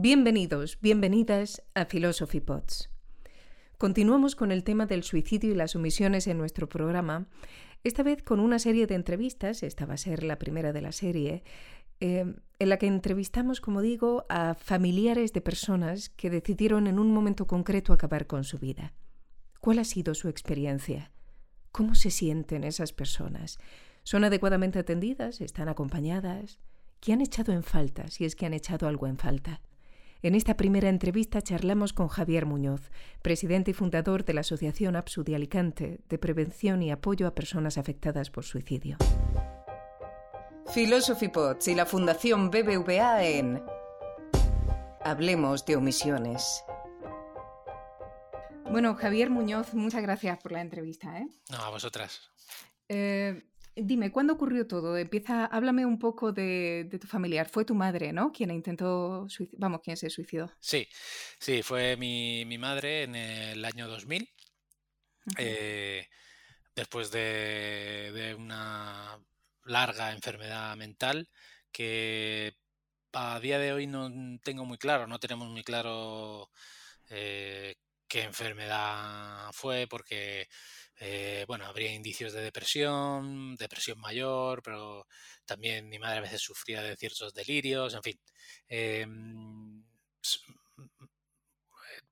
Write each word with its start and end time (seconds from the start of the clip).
Bienvenidos, 0.00 0.78
bienvenidas 0.80 1.60
a 1.74 1.86
Philosophy 1.86 2.38
Pods. 2.38 2.88
Continuamos 3.78 4.36
con 4.36 4.52
el 4.52 4.62
tema 4.62 4.86
del 4.86 5.02
suicidio 5.02 5.50
y 5.50 5.56
las 5.56 5.74
omisiones 5.74 6.28
en 6.28 6.38
nuestro 6.38 6.68
programa, 6.68 7.26
esta 7.82 8.04
vez 8.04 8.22
con 8.22 8.38
una 8.38 8.60
serie 8.60 8.86
de 8.86 8.94
entrevistas, 8.94 9.64
esta 9.64 9.86
va 9.86 9.94
a 9.94 9.96
ser 9.96 10.22
la 10.22 10.38
primera 10.38 10.72
de 10.72 10.82
la 10.82 10.92
serie, 10.92 11.42
eh, 11.98 12.32
en 12.60 12.68
la 12.68 12.76
que 12.76 12.86
entrevistamos, 12.86 13.60
como 13.60 13.82
digo, 13.82 14.24
a 14.28 14.54
familiares 14.54 15.32
de 15.32 15.40
personas 15.40 16.10
que 16.10 16.30
decidieron 16.30 16.86
en 16.86 17.00
un 17.00 17.10
momento 17.12 17.48
concreto 17.48 17.92
acabar 17.92 18.28
con 18.28 18.44
su 18.44 18.58
vida. 18.58 18.92
¿Cuál 19.58 19.80
ha 19.80 19.84
sido 19.84 20.14
su 20.14 20.28
experiencia? 20.28 21.10
¿Cómo 21.72 21.96
se 21.96 22.12
sienten 22.12 22.62
esas 22.62 22.92
personas? 22.92 23.58
¿Son 24.04 24.22
adecuadamente 24.22 24.78
atendidas? 24.78 25.40
¿Están 25.40 25.68
acompañadas? 25.68 26.60
¿Qué 27.00 27.12
han 27.12 27.20
echado 27.20 27.52
en 27.52 27.64
falta, 27.64 28.06
si 28.06 28.24
es 28.24 28.36
que 28.36 28.46
han 28.46 28.54
echado 28.54 28.86
algo 28.86 29.08
en 29.08 29.18
falta? 29.18 29.60
En 30.20 30.34
esta 30.34 30.56
primera 30.56 30.88
entrevista 30.88 31.40
charlamos 31.42 31.92
con 31.92 32.08
Javier 32.08 32.44
Muñoz, 32.44 32.90
presidente 33.22 33.70
y 33.70 33.74
fundador 33.74 34.24
de 34.24 34.34
la 34.34 34.40
Asociación 34.40 34.96
APSU 34.96 35.22
de 35.22 35.36
Alicante 35.36 36.00
de 36.08 36.18
Prevención 36.18 36.82
y 36.82 36.90
Apoyo 36.90 37.28
a 37.28 37.36
Personas 37.36 37.78
Afectadas 37.78 38.28
por 38.28 38.44
Suicidio. 38.44 38.96
Philosophy 40.74 41.28
Pots 41.28 41.68
y 41.68 41.76
la 41.76 41.86
Fundación 41.86 42.50
BBVA 42.50 43.24
en 43.24 43.62
Hablemos 45.04 45.64
de 45.64 45.76
omisiones. 45.76 46.64
Bueno, 48.68 48.96
Javier 48.96 49.30
Muñoz, 49.30 49.72
muchas 49.72 50.02
gracias 50.02 50.36
por 50.38 50.50
la 50.50 50.62
entrevista. 50.62 51.16
¿eh? 51.20 51.28
No, 51.48 51.58
a 51.58 51.70
vosotras. 51.70 52.28
Eh, 52.88 53.40
Dime, 53.80 54.10
¿cuándo 54.10 54.32
ocurrió 54.32 54.66
todo? 54.66 54.96
Empieza, 54.96 55.46
háblame 55.46 55.86
un 55.86 55.98
poco 55.98 56.32
de, 56.32 56.88
tu 57.00 57.06
familiar. 57.06 57.48
Fue 57.48 57.64
tu 57.64 57.74
madre, 57.74 58.12
¿no? 58.12 58.32
Quien 58.32 58.50
intentó, 58.50 59.26
vamos, 59.52 59.80
quien 59.82 59.96
se 59.96 60.10
suicidó. 60.10 60.52
Sí, 60.58 60.88
sí, 61.38 61.62
fue 61.62 61.96
mi, 61.96 62.44
madre 62.58 63.04
en 63.04 63.14
el 63.14 63.64
año 63.64 63.88
2000. 63.88 64.28
Eh, 65.38 66.08
después 66.74 67.10
de, 67.10 68.34
una 68.38 69.18
larga 69.64 70.12
enfermedad 70.12 70.76
mental 70.76 71.28
que 71.70 72.54
a 73.12 73.38
día 73.40 73.58
de 73.58 73.72
hoy 73.72 73.86
no 73.86 74.10
tengo 74.42 74.64
muy 74.64 74.78
claro, 74.78 75.06
no 75.06 75.18
tenemos 75.18 75.48
muy 75.48 75.62
claro 75.62 76.50
eh, 77.10 77.76
qué 78.08 78.22
enfermedad 78.22 79.50
fue 79.52 79.86
porque 79.88 80.48
eh, 81.00 81.44
bueno, 81.46 81.66
habría 81.66 81.92
indicios 81.92 82.32
de 82.32 82.42
depresión, 82.42 83.56
depresión 83.56 83.98
mayor, 84.00 84.62
pero 84.62 85.06
también 85.44 85.88
mi 85.88 85.98
madre 85.98 86.18
a 86.18 86.22
veces 86.22 86.42
sufría 86.42 86.82
de 86.82 86.96
ciertos 86.96 87.32
delirios, 87.34 87.94
en 87.94 88.02
fin. 88.02 88.20
Em, 88.68 89.84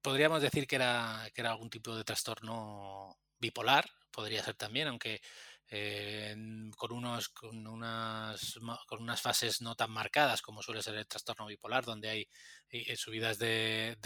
podríamos 0.03 0.43
decir 0.43 0.67
que 0.67 0.77
era, 0.77 1.29
que 1.35 1.41
era 1.41 1.51
algún 1.51 1.71
tipo 1.71 1.95
de 1.97 2.05
trastorno 2.05 3.17
bipolar, 3.39 3.89
podría 4.11 4.43
ser 4.43 4.55
también, 4.55 4.89
aunque 4.89 5.21
eh, 5.69 6.35
con, 6.77 6.93
unos, 6.93 7.29
con, 7.31 7.67
unas, 7.67 8.59
con 8.87 9.03
unas 9.03 9.21
fases 9.21 9.61
no 9.61 9.75
tan 9.75 9.91
marcadas 9.91 10.43
como 10.43 10.63
suele 10.63 10.83
ser 10.83 10.95
el 10.95 11.07
trastorno 11.07 11.47
bipolar, 11.47 11.85
donde 11.85 12.09
hay 12.09 12.29
eh, 12.71 12.97
subidas 12.97 13.39
de, 13.39 13.97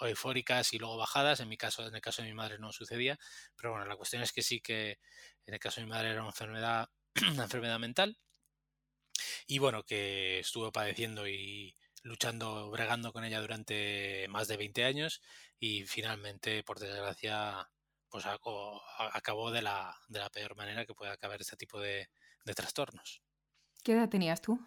eufóricas 0.00 0.72
y 0.72 0.78
luego 0.78 0.96
bajadas. 0.96 1.40
En 1.40 1.48
mi 1.48 1.56
caso, 1.56 1.86
en 1.86 1.94
el 1.94 2.00
caso 2.00 2.22
de 2.22 2.28
mi 2.28 2.34
madre 2.34 2.58
no 2.58 2.72
sucedía, 2.72 3.18
pero 3.56 3.70
bueno, 3.72 3.86
la 3.86 3.96
cuestión 3.96 4.22
es 4.22 4.32
que 4.32 4.42
sí 4.42 4.60
que 4.60 4.98
en 5.46 5.54
el 5.54 5.60
caso 5.60 5.80
de 5.80 5.86
mi 5.86 5.90
madre 5.90 6.10
era 6.10 6.20
una 6.20 6.30
enfermedad, 6.30 6.88
una 7.32 7.44
enfermedad 7.44 7.78
mental 7.78 8.16
y 9.46 9.58
bueno, 9.58 9.84
que 9.84 10.40
estuvo 10.40 10.72
padeciendo 10.72 11.28
y 11.28 11.76
luchando, 12.02 12.70
bregando 12.70 13.12
con 13.12 13.24
ella 13.24 13.40
durante 13.40 14.26
más 14.28 14.48
de 14.48 14.56
20 14.56 14.84
años 14.84 15.22
y 15.58 15.84
finalmente, 15.84 16.62
por 16.64 16.78
desgracia, 16.80 17.68
pues 18.12 18.26
acabó 18.26 19.50
de 19.50 19.62
la, 19.62 19.98
de 20.08 20.18
la 20.18 20.28
peor 20.28 20.54
manera 20.54 20.84
que 20.84 20.92
puede 20.92 21.10
acabar 21.10 21.40
este 21.40 21.56
tipo 21.56 21.80
de, 21.80 22.10
trastornos. 22.54 23.22
¿Qué 23.82 23.92
edad 23.92 24.10
tenías 24.10 24.42
tú? 24.42 24.60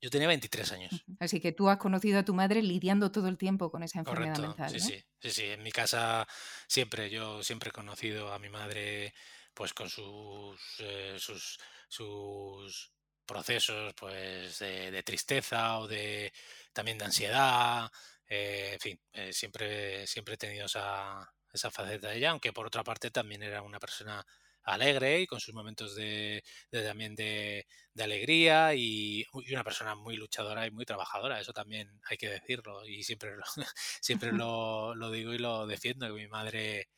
Yo 0.00 0.08
tenía 0.08 0.26
23 0.26 0.72
años. 0.72 1.04
Así 1.20 1.38
que 1.38 1.52
tú 1.52 1.68
has 1.68 1.76
conocido 1.76 2.18
a 2.18 2.24
tu 2.24 2.32
madre 2.32 2.62
lidiando 2.62 3.12
todo 3.12 3.28
el 3.28 3.36
tiempo 3.36 3.70
con 3.70 3.82
esa 3.82 3.98
enfermedad 3.98 4.38
mental. 4.38 4.70
Sí, 4.70 4.80
sí, 4.80 5.04
sí, 5.20 5.30
sí. 5.30 5.44
En 5.44 5.62
mi 5.62 5.70
casa 5.70 6.26
siempre, 6.66 7.10
yo 7.10 7.42
siempre 7.42 7.68
he 7.68 7.72
conocido 7.72 8.32
a 8.32 8.38
mi 8.38 8.48
madre 8.48 9.12
pues 9.52 9.74
con 9.74 9.90
sus, 9.90 10.58
eh, 10.78 11.16
sus, 11.18 11.58
sus 11.88 12.90
procesos 13.26 13.92
pues 13.94 14.58
de, 14.60 15.02
tristeza 15.02 15.78
o 15.78 15.86
de 15.86 16.32
también 16.72 16.96
de 16.96 17.04
ansiedad. 17.04 17.90
Eh, 18.26 18.70
en 18.72 18.80
fin, 18.80 19.00
eh, 19.12 19.32
siempre, 19.32 20.06
siempre 20.06 20.34
he 20.34 20.38
tenido 20.38 20.64
esa, 20.64 21.30
esa 21.52 21.70
faceta 21.70 22.08
de 22.08 22.18
ella, 22.18 22.30
aunque 22.30 22.52
por 22.52 22.66
otra 22.66 22.84
parte 22.84 23.10
también 23.10 23.42
era 23.42 23.62
una 23.62 23.78
persona 23.78 24.24
alegre 24.64 25.20
y 25.20 25.26
con 25.26 25.40
sus 25.40 25.54
momentos 25.54 25.94
de, 25.94 26.42
también 26.70 27.14
de, 27.14 27.66
alegría 27.98 28.74
y, 28.74 29.26
una 29.50 29.64
persona 29.64 29.94
muy 29.94 30.16
luchadora 30.16 30.66
y 30.66 30.70
muy 30.70 30.84
trabajadora, 30.84 31.40
eso 31.40 31.52
también 31.52 32.00
hay 32.08 32.16
que 32.16 32.28
decirlo 32.28 32.86
y 32.86 33.02
siempre 33.02 33.36
lo, 33.36 33.44
siempre 34.00 34.32
lo, 34.94 35.10
digo 35.10 35.34
y 35.34 35.38
lo 35.38 35.66
defiendo, 35.66 36.06
que 36.06 36.12
mi 36.12 36.28
madre 36.28 36.88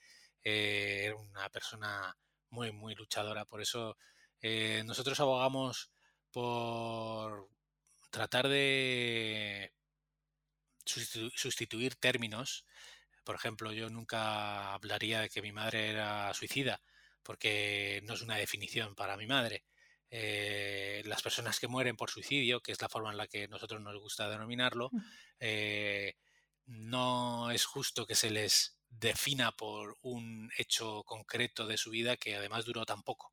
eh, 0.43 1.05
era 1.07 1.17
una 1.17 1.49
persona 1.51 2.17
muy, 2.51 2.73
muy 2.73 2.95
luchadora, 2.95 3.45
por 3.45 3.61
eso 3.61 3.97
eh, 4.41 4.83
nosotros 4.87 5.19
abogamos 5.21 5.91
por 6.31 7.49
tratar 8.11 8.49
de 8.49 9.73
sustituir 10.85 11.97
términos 11.97 12.67
por 13.25 13.37
ejemplo, 13.37 13.73
yo 13.73 13.89
nunca 13.91 14.75
hablaría 14.75 15.21
de 15.23 15.31
que 15.31 15.43
mi 15.43 15.53
madre 15.53 15.91
era 15.91 16.33
suicida, 16.35 16.81
porque 17.23 18.03
no 18.05 18.15
es 18.15 18.23
una 18.23 18.37
definición 18.37 18.95
para 18.95 19.17
mi 19.17 19.27
madre. 19.27 19.65
Eh, 20.11 21.03
las 21.07 21.23
personas 21.23 21.59
que 21.59 21.69
mueren 21.69 21.97
por 21.97 22.11
suicidio, 22.11 22.61
que 22.61 22.73
es 22.73 22.81
la 22.81 22.89
forma 22.89 23.11
en 23.11 23.17
la 23.17 23.27
que 23.27 23.49
nosotros 23.49 23.81
nos 23.81 23.99
gusta 23.99 24.29
denominarlo, 24.29 24.91
eh, 25.41 26.15
no 26.67 27.51
es 27.51 27.65
justo 27.65 28.07
que 28.07 28.15
se 28.15 28.31
les 28.31 28.79
defina 28.89 29.53
por 29.53 29.99
un 30.03 30.51
hecho 30.59 31.03
concreto 31.05 31.67
de 31.67 31.79
su 31.79 31.91
vida 31.91 32.17
que 32.17 32.37
además 32.37 32.65
duró 32.65 32.85
tan 32.85 33.03
poco. 33.03 33.33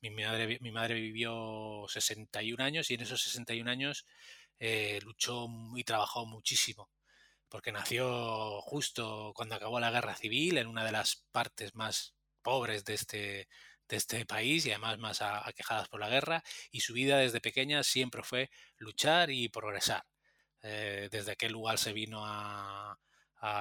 Mi 0.00 0.10
madre, 0.10 0.58
mi 0.60 0.70
madre 0.72 0.94
vivió 0.94 1.86
61 1.88 2.60
años 2.64 2.90
y 2.90 2.94
en 2.94 3.02
esos 3.02 3.22
61 3.22 3.70
años 3.70 4.06
eh, 4.58 5.00
luchó 5.02 5.48
y 5.76 5.84
trabajó 5.84 6.26
muchísimo 6.26 6.90
porque 7.48 7.72
nació 7.72 8.60
justo 8.62 9.32
cuando 9.34 9.54
acabó 9.54 9.80
la 9.80 9.90
guerra 9.90 10.14
civil 10.14 10.58
en 10.58 10.66
una 10.66 10.84
de 10.84 10.92
las 10.92 11.24
partes 11.32 11.74
más 11.74 12.14
pobres 12.42 12.84
de 12.84 12.94
este, 12.94 13.48
de 13.88 13.96
este 13.96 14.26
país 14.26 14.66
y 14.66 14.70
además 14.70 14.98
más 14.98 15.22
aquejadas 15.22 15.88
por 15.88 16.00
la 16.00 16.08
guerra 16.08 16.42
y 16.70 16.80
su 16.80 16.92
vida 16.92 17.18
desde 17.18 17.40
pequeña 17.40 17.82
siempre 17.82 18.22
fue 18.22 18.50
luchar 18.78 19.30
y 19.30 19.48
progresar. 19.48 20.04
Eh, 20.62 21.08
desde 21.10 21.32
aquel 21.32 21.52
lugar 21.52 21.78
se 21.78 21.92
vino 21.92 22.22
a, 22.24 22.98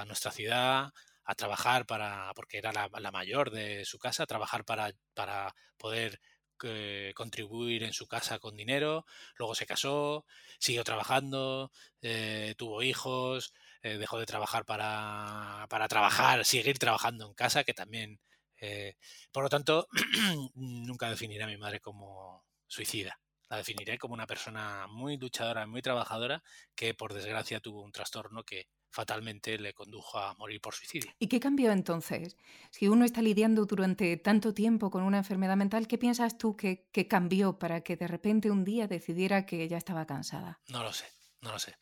nuestra 0.08 0.32
ciudad 0.32 0.92
a 1.26 1.36
trabajar 1.36 1.86
para, 1.86 2.32
porque 2.36 2.58
era 2.58 2.72
la, 2.72 3.12
mayor 3.12 3.52
de 3.52 3.86
su 3.86 4.00
casa, 4.00 4.26
trabajar 4.26 4.66
para, 4.66 4.92
para 5.14 5.54
poder 5.78 6.20
eh, 6.64 7.12
contribuir 7.16 7.84
en 7.84 7.94
su 7.94 8.08
casa 8.08 8.40
con 8.40 8.56
dinero, 8.56 9.06
luego 9.38 9.54
se 9.56 9.66
casó, 9.66 10.26
siguió 10.58 10.84
trabajando, 10.84 11.72
eh, 12.02 12.56
tuvo 12.58 12.82
hijos, 12.82 13.54
eh, 13.86 14.00
dejó 14.00 14.18
de 14.18 14.26
trabajar 14.26 14.66
para, 14.66 15.68
para, 15.70 15.88
trabajar, 15.88 16.44
seguir 16.44 16.80
trabajando 16.80 17.28
en 17.28 17.36
casa, 17.36 17.64
que 17.64 17.76
también, 17.76 18.20
eh, 18.60 18.96
por 19.32 19.44
lo 19.44 19.50
tanto, 19.50 19.88
nunca 20.56 21.08
definiré 21.08 21.44
a 21.44 21.48
mi 21.48 21.58
madre 21.58 21.80
como 21.80 22.44
suicida. 22.66 23.20
La 23.48 23.58
definiré 23.58 24.00
como 24.00 24.16
una 24.16 24.26
persona 24.26 24.88
muy 24.88 25.18
luchadora, 25.18 25.68
muy 25.68 25.84
trabajadora, 25.84 26.42
que 26.74 26.96
por 26.96 27.14
desgracia 27.14 27.60
tuvo 27.60 27.84
un 27.84 27.92
trastorno 27.92 28.44
que 28.44 28.70
fatalmente 28.90 29.60
le 29.60 29.76
condujo 29.76 30.18
a 30.18 30.34
morir 30.34 30.60
por 30.62 30.74
suicidio. 30.74 31.12
¿Y 31.20 31.28
qué 31.28 31.40
cambió 31.40 31.72
entonces? 31.72 32.38
Si 32.72 32.88
uno 32.88 33.06
está 33.06 33.22
lidiando 33.22 33.68
durante 33.68 34.18
tanto 34.18 34.56
tiempo 34.56 34.90
con 34.90 35.04
una 35.04 35.20
enfermedad 35.20 35.58
mental, 35.58 35.88
¿qué 35.88 36.00
piensas 36.00 36.40
tú 36.40 36.56
que, 36.56 36.90
que 36.92 37.08
cambió 37.08 37.60
para 37.60 37.82
que 37.82 37.98
de 37.98 38.08
repente 38.08 38.50
un 38.50 38.64
día 38.64 38.88
decidiera 38.88 39.46
que 39.46 39.68
ya 39.68 39.78
estaba 39.78 40.08
cansada? 40.08 40.60
No 40.70 40.82
lo 40.82 40.92
sé. 40.92 41.06
No 41.42 41.52
lo 41.52 41.60
sé. 41.60 41.76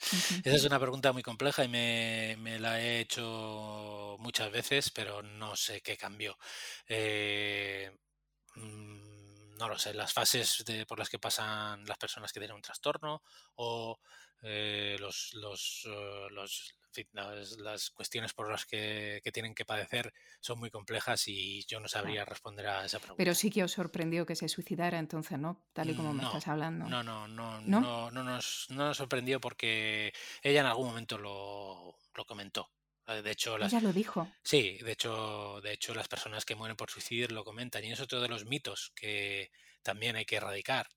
Esa 0.44 0.56
es 0.56 0.66
una 0.66 0.80
pregunta 0.80 1.14
muy 1.14 1.24
compleja 1.24 1.64
y 1.64 1.68
me, 1.70 2.60
la 2.60 2.82
he 2.82 3.00
hecho 3.00 4.18
muchas 4.20 4.52
veces, 4.52 4.92
pero 4.92 5.22
no 5.24 5.56
sé 5.56 5.82
qué 5.82 5.96
cambió. 5.96 6.38
Eh, 6.88 7.92
mm, 8.56 9.56
no 9.58 9.70
lo 9.70 9.80
sé, 9.80 9.94
las 9.94 10.12
fases 10.14 10.64
por 10.88 11.00
las 11.00 11.10
que 11.10 11.20
pasan 11.20 11.86
las 11.86 11.98
personas 11.98 12.34
que 12.34 12.40
tienen 12.40 12.56
un 12.56 12.62
trastorno 12.62 13.24
o 13.56 14.00
eh, 14.42 14.98
los, 15.00 15.34
los, 15.36 15.86
eh, 15.86 16.28
las, 17.14 17.90
cuestiones 17.92 18.34
por 18.34 18.50
las 18.50 18.66
que, 18.66 19.22
tienen 19.34 19.56
que 19.56 19.66
padecer 19.66 20.14
son 20.40 20.60
muy 20.60 20.70
complejas 20.70 21.28
y 21.28 21.66
yo 21.66 21.80
no 21.80 21.88
sabría 21.88 22.26
responder 22.26 22.68
a 22.68 22.86
esa 22.86 23.00
pregunta. 23.00 23.18
Pero 23.18 23.34
sí 23.36 23.50
que 23.50 23.64
os 23.64 23.72
sorprendió 23.72 24.26
que 24.26 24.36
se 24.36 24.48
suicidara 24.48 25.00
entonces, 25.00 25.40
¿no? 25.40 25.66
Tal 25.74 25.90
y 25.90 25.96
como 25.96 26.14
me 26.14 26.24
estás 26.24 26.48
hablando. 26.48 26.86
No, 26.88 27.04
no, 27.04 27.28
no, 27.28 27.62
no, 27.62 28.12
no, 28.12 28.24
nos, 28.24 28.68
sorprendió 28.96 29.40
porque 29.40 30.14
ella 30.42 30.62
en 30.62 30.68
algún 30.68 30.88
momento 30.88 31.18
lo, 31.18 31.98
comentó. 32.26 32.70
Eh, 33.08 33.22
de 33.22 33.32
hecho, 33.32 33.58
las, 33.58 33.74
ella 33.74 33.82
lo 33.82 33.94
dijo. 33.94 34.32
Sí, 34.44 34.78
de 34.82 34.92
hecho, 34.92 35.60
de 35.62 35.74
hecho, 35.74 35.94
las 35.94 36.08
personas 36.08 36.46
que 36.46 36.56
mueren 36.56 36.78
por 36.78 36.90
suicidio 36.90 37.28
lo 37.30 37.44
comentan. 37.44 37.84
Y 37.84 37.92
es 37.92 38.00
otro 38.00 38.22
de 38.22 38.30
los 38.30 38.46
mitos 38.46 38.92
que 38.96 39.52
también 39.82 40.16
hay 40.16 40.26
que 40.26 40.38
erradicar. 40.38 40.88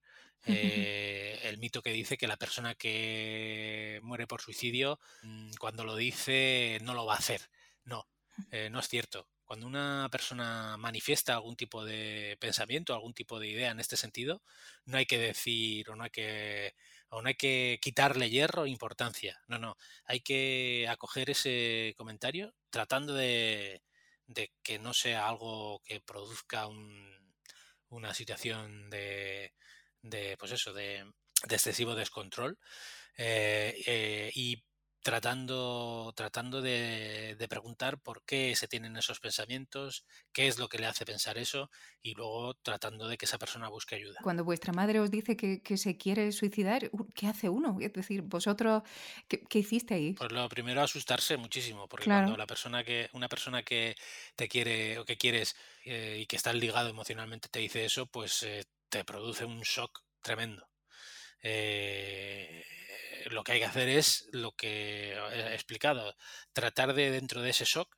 Eh, 0.44 1.40
el 1.44 1.58
mito 1.58 1.82
que 1.82 1.92
dice 1.92 2.16
que 2.16 2.26
la 2.28 2.36
persona 2.36 2.74
que 2.74 4.00
muere 4.02 4.26
por 4.26 4.40
suicidio, 4.40 5.00
mm, 5.22 5.52
cuando 5.58 5.84
lo 5.84 5.96
dice, 5.96 6.78
no 6.82 6.94
lo 6.94 7.06
va 7.06 7.14
a 7.14 7.18
hacer. 7.18 7.40
No, 7.84 8.08
eh, 8.50 8.68
no 8.70 8.80
es 8.80 8.88
cierto. 8.88 9.28
Cuando 9.44 9.66
una 9.66 10.08
persona 10.10 10.76
manifiesta 10.76 11.34
algún 11.34 11.56
tipo 11.56 11.84
de 11.84 12.36
pensamiento, 12.40 12.94
algún 12.94 13.14
tipo 13.14 13.38
de 13.38 13.48
idea 13.48 13.70
en 13.70 13.80
este 13.80 13.96
sentido, 13.96 14.42
no 14.84 14.98
hay 14.98 15.06
que 15.06 15.18
decir 15.18 15.88
o 15.90 15.96
no 15.96 16.04
hay 16.04 16.10
que, 16.10 16.74
o 17.10 17.22
no 17.22 17.28
hay 17.28 17.34
que 17.36 17.78
quitarle 17.80 18.28
hierro 18.30 18.62
o 18.62 18.66
importancia. 18.66 19.40
No, 19.46 19.58
no. 19.58 19.76
Hay 20.04 20.20
que 20.20 20.86
acoger 20.88 21.30
ese 21.30 21.94
comentario 21.96 22.54
tratando 22.70 23.14
de, 23.14 23.82
de 24.26 24.52
que 24.62 24.78
no 24.78 24.94
sea 24.94 25.28
algo 25.28 25.80
que 25.84 26.00
produzca 26.00 26.66
una 27.88 28.14
situación 28.14 28.90
de, 28.90 29.52
de 30.08 30.36
pues 30.38 30.52
eso, 30.52 30.72
de, 30.72 31.04
excesivo 31.48 31.94
descontrol 31.94 32.58
eh, 33.16 33.82
eh, 33.86 34.30
y 34.34 34.62
tratando, 35.06 36.12
tratando 36.16 36.60
de, 36.60 37.36
preguntar 37.48 38.00
por 38.00 38.24
qué 38.24 38.56
se 38.56 38.66
tienen 38.66 38.96
esos 38.96 39.20
pensamientos, 39.20 40.04
qué 40.32 40.48
es 40.48 40.58
lo 40.58 40.68
que 40.68 40.80
le 40.80 40.86
hace 40.86 41.04
pensar 41.04 41.38
eso 41.38 41.70
y 42.02 42.14
luego 42.14 42.54
tratando 42.54 43.06
de 43.06 43.16
que 43.16 43.26
esa 43.26 43.38
persona 43.38 43.68
busque 43.68 43.94
ayuda. 43.94 44.18
Cuando 44.24 44.42
vuestra 44.42 44.72
madre 44.72 44.98
os 44.98 45.08
dice 45.08 45.36
que, 45.36 45.76
se 45.76 45.96
quiere 45.96 46.32
suicidar, 46.32 46.90
¿qué 47.14 47.28
hace 47.28 47.48
uno? 47.48 47.76
Es 47.80 47.92
decir, 47.92 48.22
vosotros, 48.22 48.82
¿qué, 49.28 49.44
qué 49.48 49.60
hicisteis? 49.60 50.16
Pues 50.18 50.32
lo 50.32 50.48
primero, 50.48 50.82
asustarse 50.82 51.36
muchísimo, 51.36 51.86
porque 51.86 52.06
cuando 52.06 52.36
la 52.36 52.48
persona 52.48 52.82
que, 52.82 53.08
una 53.12 53.28
persona 53.28 53.62
que 53.62 53.94
te 54.34 54.48
quiere 54.48 54.98
o 54.98 55.04
que 55.04 55.16
quieres 55.16 55.54
eh, 55.84 56.18
y 56.20 56.26
que 56.26 56.34
está 56.34 56.52
ligado 56.52 56.88
emocionalmente 56.88 57.48
te 57.48 57.60
dice 57.60 57.84
eso, 57.84 58.06
pues 58.06 58.42
te 58.88 59.04
produce 59.04 59.44
un 59.44 59.60
shock 59.62 60.02
tremendo. 60.20 60.68
Eh, 61.42 62.64
lo 63.30 63.44
que 63.44 63.52
hay 63.52 63.58
que 63.58 63.66
hacer 63.66 63.88
es 63.88 64.28
lo 64.32 64.52
que 64.52 65.12
he 65.12 65.54
explicado, 65.54 66.14
tratar 66.52 66.94
de 66.94 67.10
dentro 67.10 67.42
de 67.42 67.50
ese 67.50 67.64
shock, 67.64 67.96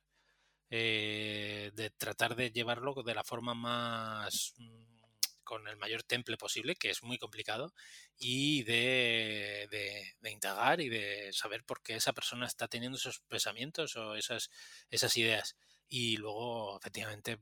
eh, 0.69 1.71
de 1.73 1.89
tratar 1.91 2.35
de 2.35 2.51
llevarlo 2.51 2.93
de 3.03 3.15
la 3.15 3.23
forma 3.23 3.53
más 3.53 4.53
mm, 4.57 4.99
con 5.43 5.67
el 5.67 5.77
mayor 5.77 6.03
temple 6.03 6.37
posible, 6.37 6.75
que 6.75 6.91
es 6.91 7.01
muy 7.03 7.17
complicado, 7.17 7.73
y 8.17 8.63
de, 8.63 9.67
de, 9.71 10.13
de, 10.21 10.31
indagar 10.31 10.79
y 10.79 10.89
de 10.89 11.31
saber 11.33 11.63
por 11.63 11.81
qué 11.81 11.95
esa 11.95 12.13
persona 12.13 12.45
está 12.45 12.67
teniendo 12.67 12.97
esos 12.97 13.21
pensamientos 13.21 13.95
o 13.95 14.15
esas, 14.15 14.51
esas 14.91 15.17
ideas. 15.17 15.55
Y 15.87 16.17
luego, 16.17 16.77
efectivamente, 16.77 17.39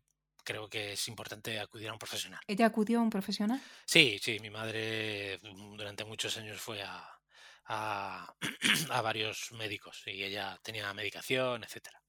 creo 0.48 0.70
que 0.70 0.94
es 0.94 1.08
importante 1.10 1.60
acudir 1.60 1.90
a 1.90 1.94
un 1.94 2.00
profesional. 2.00 2.40
¿Ella 2.48 2.68
acudió 2.68 3.00
a 3.00 3.02
un 3.02 3.10
profesional? 3.10 3.62
Sí, 3.84 4.18
sí, 4.22 4.40
mi 4.40 4.50
madre 4.50 5.38
mm, 5.44 5.76
durante 5.76 6.06
muchos 6.06 6.38
años 6.38 6.58
fue 6.62 6.82
a, 6.82 7.04
a, 7.66 8.34
varios 9.04 9.52
médicos 9.52 10.04
y 10.06 10.24
ella 10.24 10.58
tenía 10.64 10.94
medicación, 10.94 11.66
etcétera. 11.66 12.02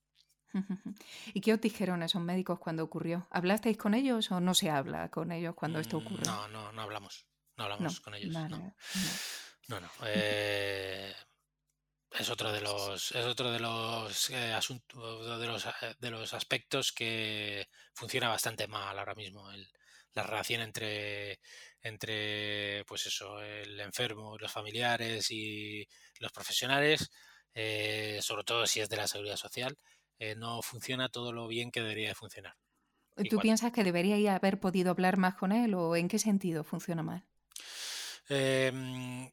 ¿Y 1.35 1.41
qué 1.41 1.53
os 1.53 1.61
dijeron 1.61 2.05
esos 2.05 2.23
médicos 2.23 2.61
cuando 2.61 2.85
ocurrió? 2.85 3.27
¿Hablasteis 3.31 3.77
con 3.77 3.95
ellos 3.95 4.31
o 4.31 4.39
no 4.41 4.55
se 4.55 4.71
habla 4.71 5.11
con 5.11 5.33
ellos 5.33 5.57
cuando 5.57 5.81
esto 5.81 5.99
mm, 5.99 6.07
ocurre? 6.07 6.25
No, 6.25 6.47
no, 6.49 6.73
no 6.73 6.83
hablamos. 6.83 7.27
No 7.57 7.65
hablamos 7.65 7.99
con 7.99 8.15
ellos. 8.15 8.33
no. 8.35 8.49
no. 9.67 9.81
no, 9.81 9.91
eh, 10.07 11.13
es 12.29 12.33
otro 12.33 12.53
de 12.53 12.61
los 12.61 13.13
es 13.13 13.25
otro 13.25 13.51
de 13.51 13.59
los 13.59 14.29
eh, 14.31 14.53
asuntos 14.53 15.41
de 15.41 15.47
los, 15.47 15.65
eh, 15.65 15.95
de 15.99 16.11
los 16.11 16.35
aspectos 16.35 16.93
que 16.93 17.67
funciona 17.95 18.29
bastante 18.29 18.69
mal 18.69 18.99
ahora 18.99 19.15
mismo 19.15 19.51
el, 19.51 19.67
la 20.13 20.25
relación 20.25 20.61
entre 20.61 21.41
entre 21.81 22.85
pues 22.85 23.07
eso 23.07 23.41
el 23.41 23.81
enfermo 23.81 24.37
los 24.37 24.53
familiares 24.53 25.31
y 25.31 25.89
los 26.21 26.31
profesionales 26.31 27.11
eh, 27.55 28.19
sobre 28.21 28.45
todo 28.45 28.67
si 28.67 28.81
es 28.81 28.91
de 28.91 28.99
la 28.99 29.09
seguridad 29.09 29.37
social 29.37 29.79
no 30.37 30.61
funciona 30.63 31.09
todo 31.09 31.33
lo 31.33 31.47
bien 31.47 31.71
que 31.71 31.81
debería 31.81 32.09
de 32.09 32.15
funcionar 32.15 32.55
¿Tú 33.31 33.39
piensas 33.39 33.73
que 33.73 33.85
debería 33.85 34.35
haber 34.35 34.61
podido 34.61 34.91
hablar 34.91 35.17
más 35.17 35.35
con 35.35 35.51
él 35.51 35.75
o 35.75 35.97
en 35.97 36.09
qué 36.09 36.19
sentido 36.19 36.63
funciona 36.63 37.03
mal? 37.03 37.25
Em, 38.29 39.29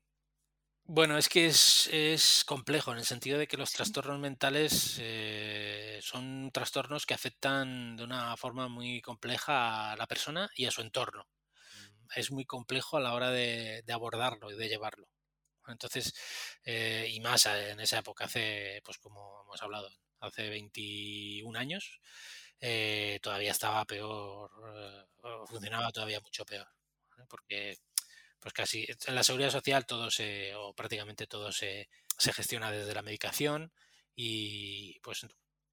bueno, 0.88 1.18
es 1.18 1.30
que 1.30 1.48
es, 1.48 2.44
complejo 2.46 2.92
en 2.92 3.00
el 3.00 3.06
sentido 3.06 3.40
de 3.40 3.48
que 3.48 3.58
los 3.58 3.72
trastornos 3.72 4.20
mentales 4.20 4.98
eh, 5.02 6.00
son 6.02 6.52
trastornos 6.52 7.06
que 7.06 7.16
afectan 7.16 7.98
de 7.98 8.04
una 8.04 8.38
forma 8.38 8.68
muy 8.68 9.02
compleja 9.02 9.92
a 9.92 9.96
la 9.98 10.08
persona 10.08 10.50
y 10.56 10.66
a 10.66 10.72
su 10.72 10.82
entorno. 10.82 11.28
Es 12.16 12.32
muy 12.32 12.46
complejo 12.46 12.98
a 12.98 13.02
la 13.02 13.14
hora 13.14 13.32
de, 13.32 13.84
abordarlo 13.92 14.52
y 14.52 14.56
de 14.56 14.70
llevarlo. 14.70 15.08
Entonces, 15.68 16.14
eh, 16.66 17.08
y 17.12 17.20
más 17.20 17.48
en 17.48 17.80
esa 17.80 18.00
época, 18.00 18.26
hace, 18.26 18.82
pues 18.86 19.00
como 19.00 19.42
hemos 19.44 19.62
hablado, 19.64 19.90
hace 20.20 20.50
21 20.50 21.58
años, 21.58 22.00
eh, 22.60 23.20
todavía 23.24 23.52
estaba 23.52 23.86
peor, 23.86 24.52
funcionaba 25.48 25.92
todavía 25.92 26.20
mucho 26.22 26.46
peor. 26.46 26.68
Porque 27.30 27.78
pues 28.46 28.54
casi 28.54 28.86
en 29.08 29.16
la 29.16 29.24
seguridad 29.24 29.50
social 29.50 29.88
todo 29.88 30.12
se, 30.12 30.54
o 30.54 30.76
prácticamente 30.76 31.26
todo 31.26 31.52
se, 31.52 31.90
se 32.16 32.32
gestiona 32.32 32.70
desde 32.70 32.94
la 32.94 33.02
medicación 33.02 33.74
y 34.16 35.00
pues 35.00 35.26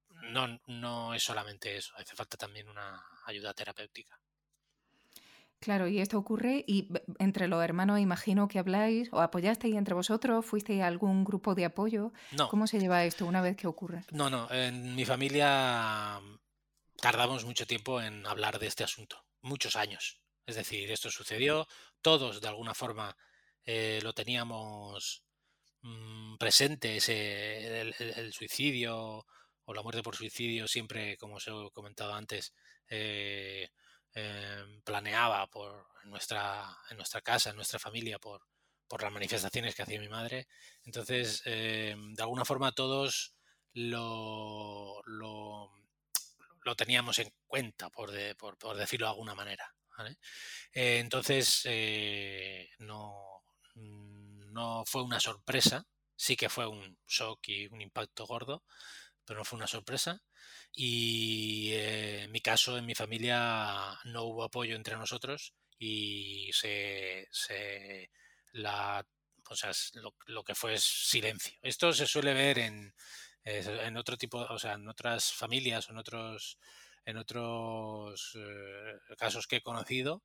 no, 0.09 0.59
no 0.65 1.13
es 1.13 1.21
solamente 1.21 1.77
eso, 1.77 1.93
hace 1.97 2.15
falta 2.15 2.35
también 2.35 2.67
una 2.67 2.99
ayuda 3.27 3.53
terapéutica. 3.53 4.19
Claro, 5.59 5.87
y 5.87 5.99
esto 5.99 6.17
ocurre 6.17 6.65
y 6.67 6.89
entre 7.19 7.47
los 7.47 7.63
hermanos 7.63 7.99
imagino 7.99 8.47
que 8.47 8.57
habláis 8.57 9.07
o 9.13 9.21
apoyasteis 9.21 9.75
entre 9.75 9.93
vosotros, 9.93 10.43
fuisteis 10.43 10.81
a 10.81 10.87
algún 10.87 11.23
grupo 11.23 11.53
de 11.53 11.65
apoyo. 11.65 12.11
No. 12.31 12.49
¿Cómo 12.49 12.65
se 12.65 12.79
lleva 12.79 13.05
esto 13.05 13.27
una 13.27 13.43
vez 13.43 13.55
que 13.55 13.67
ocurre? 13.67 14.03
No, 14.09 14.31
no, 14.31 14.49
en 14.49 14.95
mi 14.95 15.05
familia 15.05 16.19
tardamos 16.99 17.45
mucho 17.45 17.67
tiempo 17.67 18.01
en 18.01 18.25
hablar 18.25 18.57
de 18.57 18.65
este 18.65 18.83
asunto, 18.83 19.23
muchos 19.43 19.75
años. 19.75 20.23
Es 20.45 20.55
decir, 20.55 20.91
esto 20.91 21.09
sucedió, 21.09 21.67
todos 22.03 22.41
de 22.41 22.47
alguna 22.47 22.75
forma 22.75 23.17
eh, 23.65 23.99
lo 24.03 24.13
teníamos 24.13 25.23
mm, 25.81 26.37
presente, 26.37 26.97
ese, 26.97 27.81
el, 27.81 28.33
suicidio 28.33 29.25
o 29.65 29.73
la 29.73 29.81
muerte 29.81 30.03
por 30.03 30.15
suicidio 30.15 30.67
siempre, 30.67 31.17
como 31.17 31.35
os 31.37 31.47
he 31.47 31.51
comentado 31.73 32.13
antes, 32.13 32.53
eh, 32.89 33.69
em, 34.13 34.81
planeaba 34.83 35.47
por 35.49 35.87
nuestra, 36.05 36.77
en 36.89 36.97
nuestra 36.97 37.21
casa, 37.21 37.49
en 37.51 37.55
nuestra 37.55 37.79
familia, 37.79 38.19
por, 38.19 38.41
por 38.87 39.01
las 39.01 39.11
manifestaciones 39.11 39.75
que 39.75 39.83
hacía 39.83 39.99
mi 40.01 40.09
madre. 40.09 40.47
Entonces, 40.85 41.41
em, 41.45 42.13
de 42.13 42.23
alguna 42.23 42.45
forma 42.45 42.73
todos 42.73 43.35
lo, 43.73 45.01
lo, 45.05 45.71
lo 46.63 46.75
teníamos 46.75 47.19
en 47.19 47.31
cuenta, 47.47 47.89
por, 47.89 48.11
por, 48.37 48.57
por 48.57 48.77
decirlo 48.77 49.07
de 49.07 49.11
alguna 49.11 49.35
manera. 49.35 49.73
Eh, 50.73 50.99
entonces, 50.99 51.61
eh, 51.65 52.69
no, 52.79 53.43
no 53.75 54.83
fue 54.85 55.03
una 55.03 55.19
sorpresa, 55.19 55.85
sí 56.15 56.35
que 56.35 56.49
fue 56.49 56.67
un 56.67 56.97
shock 57.07 57.47
y 57.47 57.67
un 57.67 57.81
impacto 57.81 58.25
gordo, 58.25 58.63
pero 59.25 59.39
no 59.39 59.45
fue 59.45 59.57
una 59.57 59.67
sorpresa. 59.67 60.21
Y 60.73 61.71
eh, 61.73 62.23
en 62.23 62.31
mi 62.31 62.41
caso, 62.41 62.77
en 62.77 62.85
mi 62.85 62.95
familia, 62.95 63.99
no 64.05 64.23
hubo 64.23 64.43
apoyo 64.43 64.75
entre 64.75 64.97
nosotros 64.97 65.53
y 65.77 66.49
se, 66.53 67.27
se 67.31 68.09
la, 68.53 69.05
o 69.49 69.55
sea, 69.55 69.71
lo, 69.95 70.15
lo, 70.27 70.43
que 70.43 70.55
fue 70.55 70.75
es 70.75 70.83
silencio. 70.83 71.53
Esto 71.61 71.93
se 71.93 72.07
suele 72.07 72.33
ver 72.33 72.59
en, 72.59 72.93
en 73.45 73.97
otro 73.97 74.17
tipo, 74.17 74.39
o 74.39 74.59
sea, 74.59 74.73
en 74.73 74.87
otras 74.87 75.33
familias 75.33 75.89
en 75.89 75.97
otros 75.97 76.57
en 77.05 77.17
otros 77.17 78.37
eh, 78.37 79.15
casos 79.17 79.47
que 79.47 79.57
he 79.57 79.61
conocido 79.61 80.23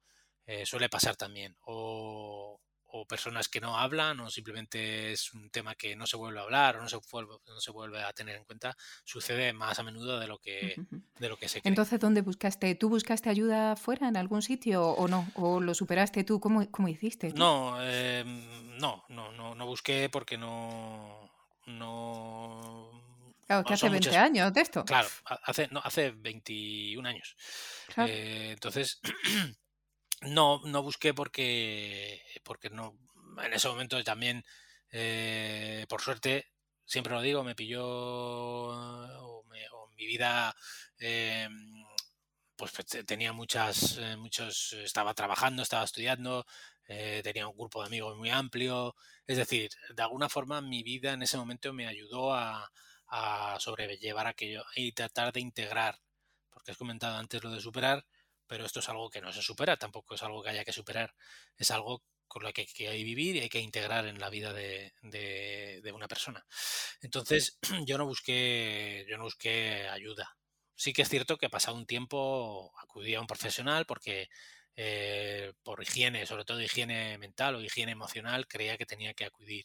eh, 0.48 0.64
suele 0.64 0.88
pasar 0.88 1.14
también. 1.14 1.54
O, 1.66 2.58
personas 3.06 3.48
que 3.48 3.60
no 3.60 3.78
hablan 3.78 4.18
o 4.20 4.28
simplemente 4.28 5.12
es 5.12 5.32
un 5.32 5.50
tema 5.50 5.74
que 5.76 5.94
no 5.94 6.06
se 6.06 6.16
vuelve 6.16 6.40
a 6.40 6.42
hablar 6.42 6.76
o 6.76 6.82
no 6.82 6.88
se 6.88 6.98
vuelve, 7.10 7.36
no 7.46 7.60
se 7.60 7.70
vuelve 7.70 8.02
a 8.02 8.12
tener 8.12 8.36
en 8.36 8.44
cuenta, 8.44 8.76
sucede 9.04 9.52
más 9.52 9.78
a 9.78 9.82
menudo 9.82 10.18
de 10.18 10.26
lo 10.26 10.38
que, 10.38 10.74
de 11.18 11.28
lo 11.28 11.36
que 11.36 11.48
se 11.48 11.60
cree. 11.60 11.70
Entonces, 11.70 12.00
¿dónde 12.00 12.22
buscaste? 12.22 12.74
¿Tú 12.74 12.88
buscaste 12.88 13.30
ayuda 13.30 13.76
fuera 13.76 14.08
en 14.08 14.16
algún 14.16 14.42
sitio 14.42 14.84
o 14.84 15.06
no? 15.06 15.30
¿O 15.36 15.60
lo 15.60 15.74
superaste 15.74 16.24
tú? 16.24 16.40
¿Cómo, 16.40 16.68
cómo 16.70 16.88
hiciste? 16.88 17.32
No, 17.34 17.80
em, 17.82 18.76
no, 18.78 19.04
no, 19.08 19.32
no, 19.32 19.54
no 19.54 19.66
busqué 19.66 20.08
porque 20.10 20.36
no, 20.36 21.30
no 21.66 22.97
Claro, 23.48 23.64
que 23.64 23.72
hace 23.72 23.88
20 23.88 24.14
años 24.14 24.52
de 24.52 24.60
esto. 24.60 24.84
Claro, 24.84 25.08
hace, 25.24 25.68
no, 25.70 25.80
hace 25.82 26.10
21 26.10 27.08
años. 27.08 27.34
Eh, 27.96 28.50
entonces, 28.52 29.00
no, 30.20 30.60
no 30.66 30.82
busqué 30.82 31.14
porque, 31.14 32.22
porque 32.44 32.68
no, 32.68 32.98
en 33.42 33.54
ese 33.54 33.68
momento 33.68 34.04
también, 34.04 34.44
eh, 34.92 35.86
por 35.88 36.02
suerte, 36.02 36.52
siempre 36.84 37.14
lo 37.14 37.22
digo, 37.22 37.42
me 37.42 37.54
pilló 37.54 37.86
o, 37.86 39.44
mi 39.96 40.06
vida 40.06 40.54
eh, 41.00 41.48
pues 42.54 42.72
tenía 43.06 43.32
muchas, 43.32 43.98
muchos, 44.18 44.74
estaba 44.74 45.12
trabajando, 45.14 45.62
estaba 45.62 45.84
estudiando, 45.84 46.46
tenía 46.86 47.48
un 47.48 47.56
grupo 47.56 47.80
de 47.80 47.88
amigos 47.88 48.16
muy 48.16 48.30
amplio, 48.30 48.94
es 49.26 49.38
decir, 49.38 49.70
de 49.92 50.02
alguna 50.02 50.28
forma 50.28 50.60
mi 50.60 50.84
vida 50.84 51.14
en 51.14 51.22
ese 51.22 51.36
momento 51.36 51.72
me 51.72 51.88
ayudó 51.88 52.32
a, 52.32 52.70
a 53.08 53.56
sobrellevar 53.60 54.26
aquello 54.26 54.64
y 54.74 54.92
tratar 54.92 55.32
de 55.32 55.40
integrar, 55.40 55.98
porque 56.50 56.72
has 56.72 56.76
comentado 56.78 57.16
antes 57.16 57.42
lo 57.42 57.50
de 57.50 57.60
superar, 57.60 58.06
pero 58.46 58.64
esto 58.64 58.80
es 58.80 58.88
algo 58.88 59.10
que 59.10 59.20
no 59.20 59.32
se 59.32 59.42
supera, 59.42 59.76
tampoco 59.76 60.14
es 60.14 60.22
algo 60.22 60.42
que 60.42 60.50
haya 60.50 60.64
que 60.64 60.72
superar, 60.72 61.14
es 61.56 61.70
algo 61.70 62.02
con 62.26 62.42
lo 62.42 62.52
que 62.52 62.62
hay 62.62 62.66
que 62.66 62.90
vivir 62.90 63.36
y 63.36 63.40
hay 63.40 63.48
que 63.48 63.60
integrar 63.60 64.06
en 64.06 64.20
la 64.20 64.30
vida 64.30 64.52
de, 64.52 64.92
de, 65.02 65.92
una 65.92 66.08
persona. 66.08 66.46
Entonces, 67.00 67.58
yo 67.86 67.98
no 67.98 68.06
busqué, 68.06 69.06
yo 69.08 69.16
no 69.16 69.24
busqué 69.24 69.88
ayuda. 69.88 70.36
Sí 70.74 70.92
que 70.92 71.02
es 71.02 71.08
cierto 71.08 71.38
que 71.38 71.48
pasado 71.48 71.76
un 71.76 71.86
tiempo 71.86 72.72
acudí 72.78 73.14
a 73.14 73.20
un 73.20 73.26
profesional 73.26 73.84
porque 73.86 74.28
eh, 74.76 75.52
por 75.64 75.82
higiene, 75.82 76.26
sobre 76.26 76.44
todo 76.44 76.60
higiene 76.60 77.18
mental 77.18 77.56
o 77.56 77.62
higiene 77.62 77.92
emocional, 77.92 78.46
creía 78.46 78.76
que 78.76 78.86
tenía 78.86 79.14
que 79.14 79.24
acudir 79.24 79.64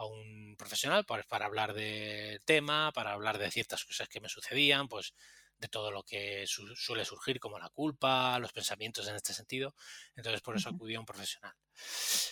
a 0.00 0.06
un 0.06 0.56
profesional 0.56 1.04
pues, 1.04 1.26
para 1.26 1.44
hablar 1.44 1.74
del 1.74 2.40
tema, 2.42 2.90
para 2.92 3.12
hablar 3.12 3.36
de 3.36 3.50
ciertas 3.50 3.84
cosas 3.84 4.08
que 4.08 4.20
me 4.20 4.30
sucedían, 4.30 4.88
pues 4.88 5.14
de 5.58 5.68
todo 5.68 5.90
lo 5.90 6.02
que 6.04 6.46
suele 6.46 7.04
surgir 7.04 7.38
como 7.38 7.58
la 7.58 7.68
culpa, 7.68 8.38
los 8.38 8.50
pensamientos 8.50 9.06
en 9.08 9.16
este 9.16 9.34
sentido. 9.34 9.74
Entonces 10.16 10.40
por 10.40 10.56
eso 10.56 10.70
acudí 10.70 10.94
a 10.94 11.00
un 11.00 11.04
profesional. 11.04 11.54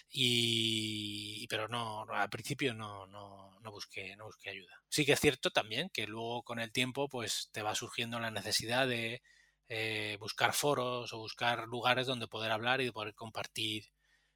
Y, 0.08 1.46
pero 1.48 1.68
no, 1.68 2.06
al 2.08 2.30
principio 2.30 2.72
no, 2.72 3.06
no, 3.06 3.60
no, 3.60 3.70
busqué, 3.70 4.16
no 4.16 4.24
busqué 4.24 4.48
ayuda. 4.48 4.82
Sí 4.88 5.04
que 5.04 5.12
es 5.12 5.20
cierto 5.20 5.50
también 5.50 5.90
que 5.90 6.06
luego 6.06 6.42
con 6.42 6.58
el 6.58 6.72
tiempo 6.72 7.06
pues 7.10 7.50
te 7.52 7.62
va 7.62 7.74
surgiendo 7.74 8.18
la 8.18 8.30
necesidad 8.30 8.88
de 8.88 9.20
eh, 9.68 10.16
buscar 10.18 10.54
foros 10.54 11.12
o 11.12 11.18
buscar 11.18 11.68
lugares 11.68 12.06
donde 12.06 12.28
poder 12.28 12.50
hablar 12.50 12.80
y 12.80 12.90
poder 12.90 13.14
compartir 13.14 13.90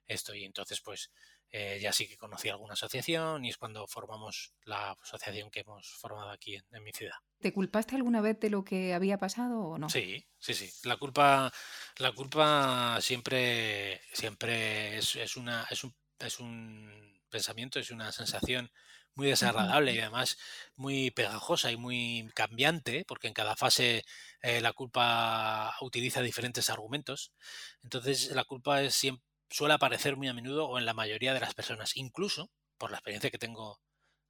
esto. 0.06 0.34
Y 0.34 0.44
entonces 0.44 0.82
pues 0.82 1.10
eh, 1.54 1.78
ya 1.82 1.92
sí 1.92 2.09
que 2.09 2.16
conocí 2.16 2.49
alguna 2.49 2.73
asociación 2.73 3.44
y 3.44 3.50
es 3.50 3.59
cuando 3.59 3.87
formamos 3.87 4.54
la 4.64 4.92
asociación 4.92 5.50
que 5.50 5.61
hemos 5.61 5.87
formado 5.99 6.30
aquí 6.30 6.56
en, 6.56 6.82
mi 6.82 6.92
ciudad. 6.92 7.16
¿Te 7.40 7.52
culpaste 7.52 7.94
alguna 7.94 8.23
vez 8.23 8.40
de 8.40 8.49
lo 8.49 8.64
que 8.64 8.94
había 8.94 9.18
pasado 9.18 9.61
o 9.61 9.78
no? 9.78 9.90
Sí, 9.90 10.26
sí, 10.38 10.54
sí. 10.54 10.71
La 10.88 10.97
culpa, 10.97 11.52
la 11.99 12.12
culpa 12.12 12.99
siempre, 13.02 14.00
siempre 14.14 14.97
es, 14.97 15.37
una, 15.37 15.66
es 15.71 15.85
un, 15.85 15.94
es 16.18 16.40
un 16.40 17.21
pensamiento, 17.28 17.78
es 17.78 17.90
una 17.90 18.12
sensación 18.12 18.73
muy 19.14 19.26
desagradable 19.26 19.92
y 19.92 19.99
además 19.99 20.38
muy 20.75 21.11
pegajosa 21.11 21.71
y 21.71 21.76
muy 21.76 22.30
cambiante, 22.35 23.04
porque 23.06 23.28
en 23.28 23.35
cada 23.35 23.56
fase 23.56 24.04
eh, 24.40 24.62
la 24.62 24.73
culpa 24.73 25.76
utiliza 25.82 26.23
diferentes 26.23 26.71
argumentos. 26.71 27.35
Entonces 27.82 28.30
la 28.30 28.44
culpa 28.44 28.80
es 28.80 28.94
siempre 28.94 29.31
suele 29.52 29.75
aparecer 29.75 30.16
muy 30.16 30.28
a 30.28 30.35
menudo 30.35 30.66
o 30.68 30.78
en 30.78 30.87
la 30.87 30.94
mayoría 30.94 31.35
de 31.35 31.40
las 31.40 31.54
personas, 31.54 31.97
incluso 31.97 32.50
por 32.78 32.90
la 32.90 32.99
experiencia 32.99 33.30
que 33.30 33.38
tengo 33.38 33.80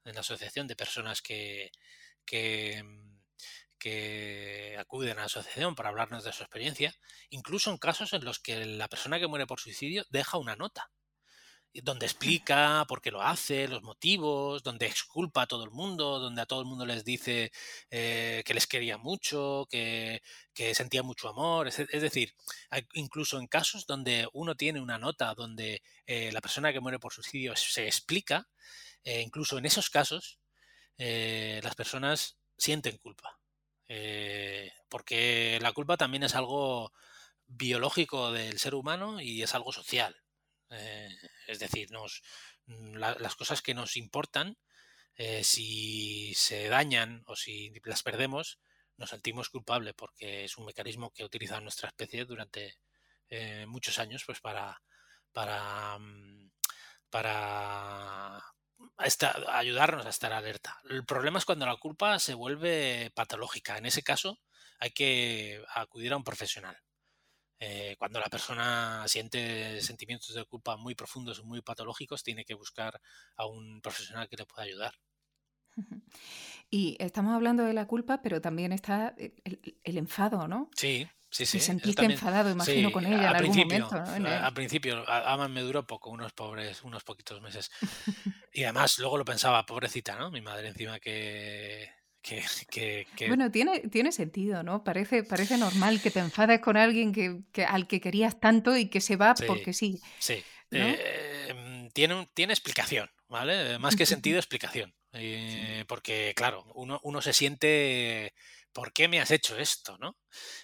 en 0.04 0.14
la 0.14 0.20
asociación 0.20 0.66
de 0.66 0.76
personas 0.76 1.22
que, 1.22 1.70
que, 2.26 2.82
mm, 2.82 3.20
que 3.78 4.76
acuden 4.78 5.12
a 5.18 5.22
la 5.22 5.26
asociación 5.26 5.74
para 5.74 5.88
hablarnos 5.90 6.24
de 6.24 6.32
su 6.32 6.42
experiencia, 6.42 6.94
incluso 7.30 7.70
en 7.70 7.78
casos 7.78 8.12
en 8.12 8.24
los 8.24 8.40
que 8.40 8.64
la 8.64 8.88
persona 8.88 9.18
que 9.18 9.28
muere 9.28 9.46
por 9.46 9.60
suicidio 9.60 10.04
deja 10.10 10.38
una 10.38 10.56
nota 10.56 10.90
donde 11.80 12.06
explica 12.06 12.84
por 12.86 13.00
qué 13.00 13.10
lo 13.10 13.22
hace, 13.22 13.66
los 13.66 13.82
motivos, 13.82 14.62
donde 14.62 14.86
exculpa 14.86 15.42
a 15.42 15.46
todo 15.46 15.64
el 15.64 15.70
mundo, 15.70 16.18
donde 16.18 16.42
a 16.42 16.46
todo 16.46 16.60
el 16.60 16.66
mundo 16.66 16.84
les 16.84 17.04
dice 17.04 17.50
eh, 17.90 18.42
que 18.44 18.54
les 18.54 18.66
quería 18.66 18.98
mucho, 18.98 19.66
que, 19.70 20.20
sentía 20.74 21.02
mucho 21.02 21.28
amor. 21.28 21.68
Es, 21.68 21.76
decir, 21.76 22.34
incluso 22.92 23.38
en 23.38 23.46
casos 23.46 23.86
donde 23.86 24.28
uno 24.34 24.54
tiene 24.54 24.80
una 24.80 24.98
nota 24.98 25.34
donde 25.34 25.82
eh, 26.06 26.30
la 26.32 26.40
persona 26.42 26.72
que 26.72 26.80
muere 26.80 26.98
por 26.98 27.12
suicidio 27.12 27.56
se 27.56 27.86
explica, 27.86 28.48
eh, 29.04 29.22
incluso 29.22 29.58
en 29.58 29.66
esos 29.66 29.90
casos 29.90 30.38
las 30.98 31.74
personas 31.74 32.38
sienten 32.56 32.98
culpa. 32.98 33.38
porque 34.88 35.58
la 35.60 35.72
culpa 35.72 35.96
también 35.96 36.22
es 36.22 36.34
algo 36.34 36.92
biológico 37.46 38.32
del 38.32 38.58
ser 38.58 38.74
humano 38.74 39.20
y 39.20 39.42
es 39.42 39.54
algo 39.54 39.72
social. 39.72 40.22
Eh, 40.72 41.08
es 41.46 41.58
decir, 41.58 41.90
nos, 41.90 42.22
mm, 42.66 42.94
las 42.96 43.36
cosas 43.36 43.62
que 43.62 43.74
nos 43.74 43.96
importan, 43.96 44.56
eh, 45.16 45.44
si 45.44 46.34
se 46.34 46.68
dañan 46.68 47.22
o 47.26 47.36
si 47.36 47.72
las 47.84 48.02
perdemos, 48.02 48.60
nos 48.96 49.10
sentimos 49.10 49.50
culpables 49.50 49.94
porque 49.94 50.44
es 50.44 50.56
un 50.58 50.66
mecanismo 50.66 51.10
que 51.12 51.22
ha 51.22 51.26
utilizado 51.26 51.60
nuestra 51.60 51.88
especie 51.88 52.24
durante 52.24 52.78
eh, 53.28 53.66
muchos 53.66 53.98
años 53.98 54.22
pues 54.26 54.40
para, 54.40 54.80
para, 55.32 55.98
mm, 55.98 56.50
para 57.10 58.42
ayudarnos 59.48 60.06
a 60.06 60.10
estar 60.10 60.32
alerta. 60.32 60.80
El 60.88 61.04
problema 61.04 61.38
es 61.38 61.44
cuando 61.44 61.66
la 61.66 61.76
culpa 61.76 62.18
se 62.18 62.34
vuelve 62.34 63.10
patológica. 63.14 63.78
En 63.78 63.86
ese 63.86 64.02
caso 64.02 64.40
hay 64.78 64.90
que 64.92 65.62
acudir 65.74 66.12
a 66.12 66.16
un 66.16 66.24
profesional. 66.24 66.76
Eh, 67.64 67.94
cuando 67.96 68.18
la 68.18 68.26
persona 68.26 69.04
siente 69.06 69.80
sentimientos 69.82 70.34
de 70.34 70.44
culpa 70.46 70.76
muy 70.76 70.96
profundos 70.96 71.38
y 71.38 71.44
muy 71.44 71.62
patológicos, 71.62 72.24
tiene 72.24 72.44
que 72.44 72.54
buscar 72.54 73.00
a 73.36 73.46
un 73.46 73.80
profesional 73.80 74.28
que 74.28 74.36
le 74.36 74.46
pueda 74.46 74.64
ayudar. 74.64 74.94
Y 76.70 76.96
estamos 76.98 77.32
hablando 77.32 77.62
de 77.62 77.72
la 77.72 77.86
culpa, 77.86 78.20
pero 78.20 78.40
también 78.40 78.72
está 78.72 79.14
el, 79.16 79.96
enfado, 79.96 80.48
¿no? 80.48 80.70
Sí, 80.74 81.06
sí, 81.30 81.46
sí. 81.46 81.58
Te 81.58 81.64
sentiste 81.64 82.04
enfadado, 82.04 82.50
imagino, 82.50 82.90
con 82.90 83.06
ella 83.06 83.30
en 83.30 83.36
algún 83.36 83.56
momento. 83.56 83.94
Al 83.96 84.54
principio, 84.54 85.08
además 85.08 85.48
me 85.48 85.60
duró 85.60 85.86
poco, 85.86 86.10
unos 86.10 86.32
pobres, 86.32 86.82
unos 86.82 87.04
poquitos 87.04 87.40
meses. 87.40 87.70
y 88.52 88.64
además 88.64 88.98
luego 88.98 89.18
lo 89.18 89.24
pensaba, 89.24 89.64
pobrecita, 89.64 90.16
¿no? 90.16 90.32
Mi 90.32 90.40
madre 90.40 90.66
encima 90.66 90.98
que 90.98 91.88
que, 92.22 93.06
Bueno, 93.26 93.50
tiene, 93.50 93.80
tiene 93.80 94.12
sentido, 94.12 94.62
¿no? 94.62 94.84
Parece, 94.84 95.24
parece 95.24 95.58
normal 95.58 96.00
que 96.00 96.10
te 96.10 96.20
enfades 96.20 96.60
con 96.60 96.76
alguien 96.76 97.12
que, 97.12 97.64
al 97.64 97.86
que 97.86 98.00
querías 98.00 98.38
tanto 98.38 98.76
y 98.76 98.86
que 98.86 99.00
se 99.00 99.16
va 99.16 99.34
porque 99.34 99.72
sí. 99.72 100.00
Sí. 100.18 100.42
Em, 100.70 101.90
tiene, 101.90 102.28
tiene 102.32 102.52
explicación, 102.52 103.10
¿vale? 103.28 103.78
Más 103.78 103.96
que 103.96 104.06
sentido, 104.06 104.38
explicación. 104.38 104.94
Eh, 105.12 105.84
porque, 105.88 106.32
claro, 106.34 106.64
uno, 106.74 107.00
uno 107.02 107.20
se 107.20 107.32
siente 107.32 108.32
¿por 108.72 108.92
qué 108.92 109.08
me 109.08 109.20
has 109.20 109.30
hecho 109.30 109.56
esto? 109.58 109.96
¿no? 109.98 110.16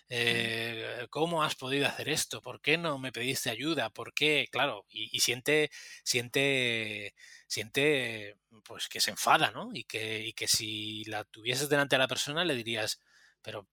Eh, 0.09 1.07
¿Cómo 1.11 1.43
has 1.43 1.55
podido 1.55 1.87
hacer 1.87 2.09
esto? 2.09 2.41
¿Por 2.43 2.61
qué 2.61 2.79
no 2.79 2.99
me 2.99 3.13
pediste 3.13 3.51
ayuda? 3.51 3.91
¿Por 3.91 4.15
qué? 4.15 4.49
Claro, 4.51 4.87
y, 4.89 5.21
siente, 5.21 5.71
siente, 6.05 7.15
siente 7.49 8.39
pues 8.65 8.89
que 8.89 9.01
se 9.01 9.11
enfada, 9.11 9.51
¿no? 9.51 9.71
Y 9.73 9.85
que, 9.85 10.21
y 10.21 10.33
que 10.35 10.47
si 10.47 11.05
la 11.07 11.25
tuvieses 11.25 11.69
delante 11.69 11.97
de 11.97 12.01
la 12.01 12.09
persona 12.09 12.45
le 12.45 12.55
dirías, 12.55 13.01
pero 13.43 13.67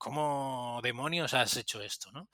¿cómo 0.00 0.80
demonios 0.82 1.34
has 1.34 1.56
hecho 1.56 1.82
esto? 1.82 2.10
¿no? 2.12 2.28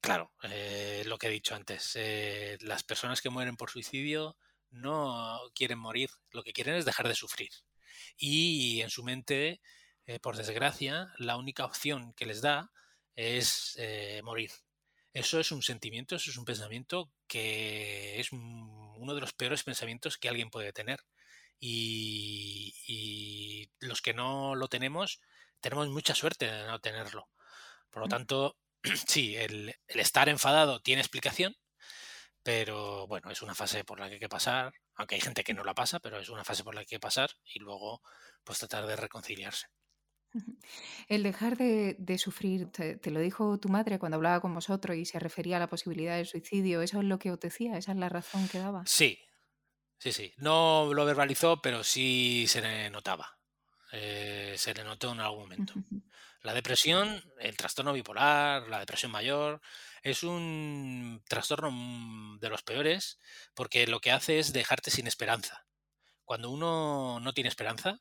Claro, 0.00 0.32
eh, 0.42 1.04
lo 1.06 1.18
que 1.18 1.28
he 1.28 1.30
dicho 1.30 1.54
antes, 1.54 1.92
eh, 1.94 2.58
las 2.62 2.82
personas 2.82 3.20
que 3.20 3.30
mueren 3.30 3.56
por 3.56 3.70
suicidio 3.70 4.36
no 4.70 5.38
quieren 5.54 5.78
morir, 5.78 6.10
lo 6.32 6.42
que 6.42 6.52
quieren 6.52 6.76
es 6.76 6.84
dejar 6.84 7.08
de 7.08 7.14
sufrir. 7.14 7.50
Y 8.16 8.80
en 8.80 8.90
su 8.90 9.04
mente 9.04 9.60
eh, 10.06 10.18
por 10.20 10.36
desgracia, 10.36 11.12
la 11.18 11.36
única 11.36 11.64
opción 11.64 12.14
que 12.14 12.26
les 12.26 12.40
da 12.40 12.70
es 13.16 13.78
morir. 14.22 14.50
Eso 15.12 15.40
es 15.40 15.50
un 15.50 15.62
sentimiento, 15.62 16.14
eso 16.16 16.30
es 16.30 16.36
un 16.36 16.44
pensamiento 16.44 17.10
que 17.26 18.20
es 18.20 18.30
uno 18.32 19.14
de 19.14 19.20
los 19.20 19.32
peores 19.32 19.64
pensamientos 19.64 20.18
que 20.18 20.28
alguien 20.28 20.50
puede 20.50 20.72
tener. 20.72 21.00
Y, 21.58 22.74
los 23.80 24.02
que 24.02 24.14
no 24.14 24.54
lo 24.54 24.68
tenemos, 24.68 25.20
tenemos 25.60 25.88
mucha 25.88 26.14
suerte 26.14 26.46
de 26.50 26.66
no 26.66 26.80
tenerlo. 26.80 27.28
Por 27.90 28.02
lo 28.02 28.06
mm. 28.06 28.10
tanto, 28.10 28.56
sí, 29.06 29.36
el, 29.36 29.74
estar 29.88 30.28
enfadado 30.28 30.80
tiene 30.80 31.02
explicación, 31.02 31.56
pero 32.42 33.06
bueno, 33.06 33.30
es 33.30 33.42
una 33.42 33.54
fase 33.54 33.84
por 33.84 34.00
la 34.00 34.08
que 34.08 34.14
hay 34.14 34.20
que 34.20 34.28
pasar, 34.28 34.72
aunque 34.94 35.16
hay 35.16 35.20
gente 35.20 35.44
que 35.44 35.54
no 35.54 35.64
la 35.64 35.74
pasa, 35.74 36.00
pero 36.00 36.18
es 36.20 36.28
una 36.28 36.44
fase 36.44 36.64
por 36.64 36.74
la 36.74 36.80
que 36.82 36.94
hay 36.94 36.98
que 36.98 37.00
pasar 37.00 37.30
y 37.44 37.58
luego 37.60 38.02
pues 38.44 38.58
tratar 38.58 38.86
de 38.86 38.96
reconciliarse. 38.96 39.66
El 41.08 41.22
dejar 41.22 41.56
de, 41.56 42.18
sufrir, 42.18 42.70
te, 42.70 43.10
lo 43.10 43.20
dijo 43.20 43.58
tu 43.58 43.68
madre 43.68 43.98
cuando 43.98 44.16
hablaba 44.16 44.40
con 44.40 44.54
vosotros 44.54 44.96
y 44.96 45.04
se 45.04 45.18
refería 45.18 45.56
a 45.56 45.60
la 45.60 45.68
posibilidad 45.68 46.16
del 46.16 46.26
suicidio, 46.26 46.82
¿eso 46.82 47.00
es 47.00 47.04
lo 47.04 47.18
que 47.18 47.32
os 47.32 47.40
decía? 47.40 47.76
¿Esa 47.76 47.92
es 47.92 47.98
la 47.98 48.08
razón 48.08 48.48
que 48.48 48.58
daba? 48.58 48.84
Sí, 48.86 49.18
sí, 49.98 50.12
sí. 50.12 50.32
No 50.36 50.92
lo 50.94 51.04
verbalizó, 51.04 51.60
pero 51.60 51.82
sí 51.82 52.46
se 52.48 52.90
notaba. 52.90 53.38
eh, 53.92 54.54
se 54.56 54.72
le 54.72 54.84
notó 54.84 55.12
en 55.12 55.20
algún 55.20 55.42
momento. 55.42 55.74
La 56.42 56.54
depresión, 56.54 57.22
el 57.38 57.56
trastorno 57.56 57.92
bipolar, 57.92 58.68
la 58.68 58.78
depresión 58.78 59.12
mayor, 59.12 59.60
es 60.02 60.22
un 60.22 61.22
trastorno 61.28 61.70
mm, 61.70 62.38
de 62.38 62.48
los 62.48 62.62
peores 62.62 63.18
porque 63.54 63.86
lo 63.86 64.00
que 64.00 64.10
hace 64.10 64.38
es 64.38 64.52
dejarte 64.52 64.90
sin 64.90 65.06
esperanza. 65.06 65.66
Cuando 66.24 66.50
uno 66.50 67.20
no 67.20 67.34
tiene 67.34 67.48
esperanza, 67.48 68.00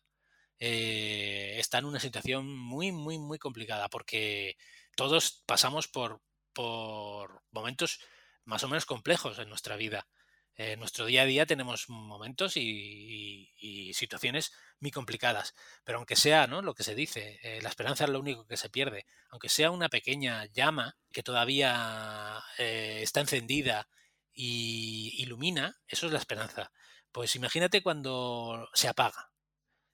eh, 0.59 1.55
está 1.57 1.79
en 1.79 1.85
una 1.85 1.99
situación 1.99 2.55
muy, 2.57 2.91
muy, 2.91 3.17
muy 3.17 3.39
complicada 3.39 3.89
porque 3.89 4.57
todos 4.95 5.43
pasamos 5.45 5.87
por, 5.87 6.21
por 6.53 7.41
momentos 7.51 7.99
más 8.45 8.63
o 8.63 8.67
menos 8.67 8.85
complejos 8.85 9.39
en 9.39 9.49
nuestra 9.49 9.75
vida. 9.75 10.07
En 10.55 10.79
nuestro 10.79 11.05
día 11.05 11.21
a 11.21 11.25
día 11.25 11.45
tenemos 11.45 11.87
momentos 11.87 12.57
y, 12.57 13.47
situaciones 13.93 14.51
muy 14.79 14.91
complicadas, 14.91 15.55
pero 15.83 15.97
aunque 15.97 16.15
sea 16.15 16.47
¿no? 16.47 16.61
lo 16.61 16.73
que 16.73 16.83
se 16.83 16.95
dice, 16.95 17.39
eh, 17.43 17.61
la 17.61 17.69
esperanza 17.69 18.03
es 18.03 18.09
lo 18.09 18.19
único 18.19 18.45
que 18.45 18.57
se 18.57 18.69
pierde, 18.69 19.05
aunque 19.29 19.49
sea 19.49 19.71
una 19.71 19.89
pequeña 19.89 20.45
llama 20.47 20.97
que 21.11 21.23
todavía 21.23 22.43
eh, 22.57 22.99
está 23.01 23.21
encendida 23.21 23.87
y 24.33 25.15
ilumina, 25.21 25.79
eso 25.87 26.07
es 26.07 26.11
la 26.11 26.19
esperanza. 26.19 26.71
Pues 27.11 27.35
imagínate 27.35 27.81
cuando 27.81 28.69
se 28.73 28.89
apaga. 28.89 29.31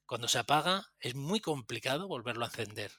Cuando 0.05 0.27
se 0.27 0.39
apaga 0.39 0.91
es 0.99 1.15
muy 1.15 1.39
complicado 1.39 2.07
volverlo 2.07 2.45
a 2.45 2.47
encender, 2.47 2.91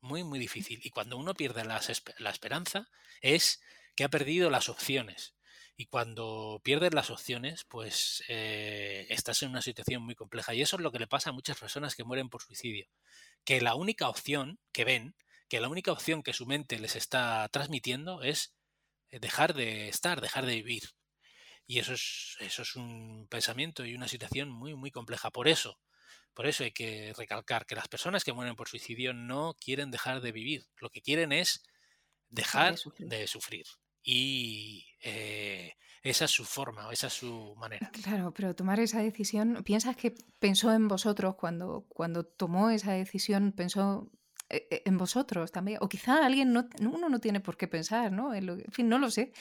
muy, 0.00 0.24
muy 0.24 0.38
difícil. 0.38 0.80
Y 0.84 0.90
cuando 0.90 1.16
uno 1.16 1.34
pierde 1.34 1.64
la 1.64 2.30
esperanza 2.30 2.88
es 3.20 3.60
que 3.94 4.04
ha 4.04 4.08
perdido 4.08 4.50
las 4.50 4.68
opciones 4.68 5.34
y 5.76 5.86
cuando 5.86 6.60
pierdes 6.62 6.94
las 6.94 7.10
opciones, 7.10 7.64
pues 7.64 8.22
eh, 8.28 9.06
estás 9.08 9.42
en 9.42 9.50
una 9.50 9.62
situación 9.62 10.02
muy 10.02 10.14
compleja. 10.14 10.54
Y 10.54 10.62
eso 10.62 10.76
es 10.76 10.82
lo 10.82 10.92
que 10.92 10.98
le 10.98 11.06
pasa 11.06 11.30
a 11.30 11.32
muchas 11.32 11.58
personas 11.58 11.94
que 11.94 12.04
mueren 12.04 12.28
por 12.28 12.42
suicidio. 12.42 12.86
Que 13.44 13.60
la 13.60 13.74
única 13.74 14.08
opción 14.08 14.58
que 14.72 14.84
ven, 14.84 15.16
que 15.48 15.60
la 15.60 15.68
única 15.68 15.90
opción 15.92 16.22
que 16.22 16.34
su 16.34 16.46
mente 16.46 16.78
les 16.78 16.94
está 16.94 17.48
transmitiendo 17.50 18.22
es 18.22 18.54
eh, 19.10 19.18
dejar 19.18 19.54
de 19.54 19.88
estar, 19.88 20.20
dejar 20.20 20.46
de 20.46 20.56
vivir. 20.56 20.84
Y 21.66 21.78
eso 21.78 21.94
es, 21.94 22.36
eso 22.40 22.62
es 22.62 22.76
un 22.76 23.26
pensamiento 23.28 23.84
y 23.86 23.94
una 23.94 24.08
situación 24.08 24.50
muy, 24.50 24.74
muy 24.74 24.90
compleja. 24.90 25.30
Por 25.30 25.48
eso, 25.48 25.80
por 26.34 26.46
eso 26.46 26.64
hay 26.64 26.72
que 26.72 27.12
recalcar 27.16 27.66
que 27.66 27.74
las 27.74 27.88
personas 27.88 28.24
que 28.24 28.32
mueren 28.32 28.56
por 28.56 28.68
suicidio 28.68 29.12
no 29.12 29.54
quieren 29.54 29.90
dejar 29.90 30.20
de 30.20 30.32
vivir. 30.32 30.66
Lo 30.78 30.90
que 30.90 31.02
quieren 31.02 31.32
es 31.32 31.62
dejar 32.28 32.76
de 32.98 33.26
sufrir 33.26 33.66
y 34.02 34.86
eh, 35.02 35.74
esa 36.02 36.24
es 36.24 36.30
su 36.30 36.44
forma, 36.44 36.88
esa 36.92 37.06
es 37.06 37.12
su 37.12 37.54
manera. 37.56 37.90
Claro, 38.02 38.32
pero 38.34 38.54
tomar 38.54 38.80
esa 38.80 39.00
decisión, 39.00 39.62
¿piensas 39.64 39.96
que 39.96 40.14
pensó 40.40 40.72
en 40.72 40.88
vosotros 40.88 41.36
cuando, 41.36 41.86
cuando 41.88 42.24
tomó 42.24 42.70
esa 42.70 42.92
decisión, 42.92 43.52
pensó 43.52 44.10
eh, 44.48 44.66
eh, 44.70 44.82
en 44.84 44.98
vosotros 44.98 45.52
también? 45.52 45.78
O 45.80 45.88
quizá 45.88 46.26
alguien 46.26 46.52
no, 46.52 46.68
uno 46.80 47.08
no 47.08 47.20
tiene 47.20 47.40
por 47.40 47.56
qué 47.56 47.68
pensar, 47.68 48.10
¿no? 48.10 48.34
En, 48.34 48.64
fin, 48.72 48.88
no 48.88 48.98
lo 48.98 49.10
sé. 49.10 49.32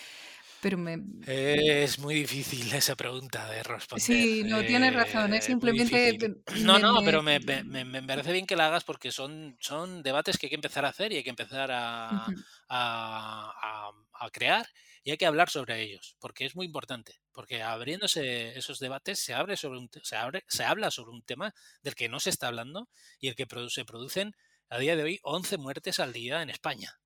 Pero 0.62 0.78
me... 0.78 1.00
Es 1.26 1.98
muy 1.98 2.14
difícil 2.14 2.72
esa 2.74 2.96
pregunta 2.96 3.50
de 3.50 3.64
responder. 3.64 4.04
Sí, 4.04 4.44
no 4.44 4.62
tienes 4.62 4.94
razón, 4.94 5.34
es 5.34 5.46
simplemente... 5.46 6.18
No, 6.62 6.78
no, 6.78 7.02
pero 7.04 7.24
me, 7.24 7.40
me, 7.40 8.04
parece 8.04 8.32
bien 8.32 8.46
que 8.46 8.56
la 8.56 8.68
hagas 8.68 8.84
porque 8.84 9.12
son, 9.12 9.58
son 9.60 10.04
debates 10.04 10.38
que 10.38 10.46
hay 10.46 10.50
que 10.52 10.56
empezar 10.56 10.86
a 10.86 10.90
hacer 10.90 11.12
y 11.12 11.18
hay 11.18 11.24
que 11.24 11.32
empezar 11.32 11.72
a, 11.72 12.26
a, 12.70 13.92
a, 14.14 14.30
crear 14.30 14.68
y 15.04 15.12
hay 15.12 15.18
que 15.18 15.26
hablar 15.26 15.50
sobre 15.50 15.82
ellos, 15.82 16.16
porque 16.20 16.46
es 16.46 16.56
muy 16.56 16.68
importante, 16.68 17.22
porque 17.32 17.64
abriéndose 17.64 18.58
esos 18.58 18.78
debates 18.80 19.20
se, 19.20 19.34
abre 19.34 19.58
sobre 19.58 19.80
un, 19.80 19.90
se, 20.04 20.16
abre, 20.16 20.44
se 20.48 20.64
habla 20.64 20.92
sobre 20.92 21.12
un 21.12 21.24
tema 21.24 21.56
del 21.82 21.96
que 21.96 22.08
no 22.08 22.20
se 22.20 22.30
está 22.30 22.48
hablando 22.48 22.88
y 23.20 23.30
el 23.30 23.36
que 23.36 23.48
se 23.70 23.86
producen 23.86 24.36
a 24.70 24.78
día 24.78 24.96
de 24.96 25.04
hoy 25.04 25.20
11 25.24 25.58
muertes 25.58 26.00
al 26.00 26.14
día 26.14 26.44
en 26.44 26.52
España. 26.52 27.01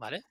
¿Vale? 0.00 0.24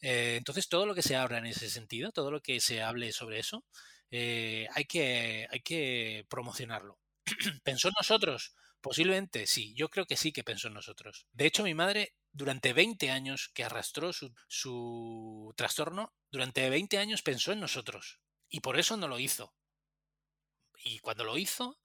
Eh, 0.00 0.36
entonces, 0.36 0.68
todo 0.68 0.86
lo 0.86 0.94
que 0.94 1.02
se 1.02 1.16
habla 1.16 1.38
en 1.38 1.46
ese 1.46 1.68
sentido, 1.70 2.12
todo 2.12 2.30
lo 2.30 2.40
que 2.40 2.60
se 2.60 2.82
hable 2.82 3.12
sobre 3.12 3.40
eso, 3.40 3.64
eh, 4.10 4.68
hay, 4.74 4.84
que, 4.84 5.48
hay 5.50 5.60
que 5.60 6.26
promocionarlo. 6.28 7.00
¿Pensó 7.64 7.88
en 7.88 7.94
nosotros? 7.98 8.54
Posiblemente 8.80 9.46
sí, 9.46 9.74
yo 9.74 9.88
creo 9.88 10.06
que 10.06 10.16
sí 10.16 10.32
que 10.32 10.44
pensó 10.44 10.68
en 10.68 10.74
nosotros. 10.74 11.26
De 11.32 11.46
hecho, 11.46 11.64
mi 11.64 11.74
madre, 11.74 12.14
durante 12.30 12.74
20 12.74 13.10
años 13.10 13.50
que 13.54 13.64
arrastró 13.64 14.12
su, 14.12 14.32
su 14.48 15.52
trastorno, 15.56 16.12
durante 16.30 16.68
20 16.70 16.98
años 16.98 17.22
pensó 17.22 17.52
en 17.52 17.60
nosotros. 17.60 18.20
Y 18.50 18.60
por 18.60 18.78
eso 18.78 18.96
no 18.96 19.08
lo 19.08 19.18
hizo. 19.18 19.54
Y 20.84 20.98
cuando 21.00 21.24
lo 21.24 21.38
hizo, 21.38 21.78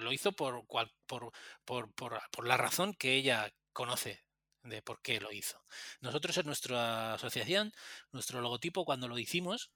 lo 0.00 0.12
hizo 0.12 0.32
por, 0.32 0.64
por, 1.06 1.32
por, 1.64 1.92
por 1.94 2.46
la 2.46 2.56
razón 2.56 2.94
que 2.94 3.16
ella 3.16 3.52
conoce 3.72 4.24
de 4.62 4.82
por 4.82 5.02
qué 5.02 5.20
lo 5.20 5.32
hizo. 5.32 5.64
Nosotros 6.00 6.36
en 6.38 6.46
nuestra 6.46 7.14
asociación, 7.14 7.72
nuestro 8.12 8.40
logotipo, 8.40 8.84
cuando 8.84 9.08
lo 9.08 9.18
hicimos, 9.18 9.70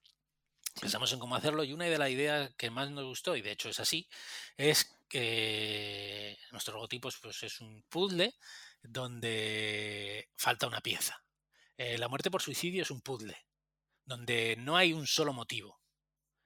pensamos 0.81 1.13
en 1.13 1.19
cómo 1.19 1.37
hacerlo 1.37 1.65
y 1.65 1.73
una 1.73 1.87
de 1.87 1.99
las 1.99 2.11
ideas 2.11 2.55
que 2.57 2.71
más 2.71 2.91
nos 2.91 3.05
gustó, 3.05 3.37
y 3.37 3.43
de 3.43 3.53
hecho 3.53 3.69
es 3.69 3.81
así, 3.81 4.09
es 4.57 4.97
que 5.09 6.39
nuestro 6.53 6.75
logotipo 6.75 7.09
pues, 7.23 7.43
es 7.43 7.61
un 7.61 7.83
puzzle 7.89 8.35
donde 8.83 10.29
falta 10.37 10.67
una 10.67 10.81
pieza. 10.81 11.23
Eh, 11.77 11.99
la 11.99 12.09
muerte 12.09 12.31
por 12.31 12.43
suicidio 12.43 12.83
es 12.83 12.91
un 12.91 13.01
puzzle, 13.01 13.37
donde 14.05 14.57
no 14.57 14.77
hay 14.77 14.93
un 14.93 15.07
solo 15.07 15.33
motivo, 15.33 15.81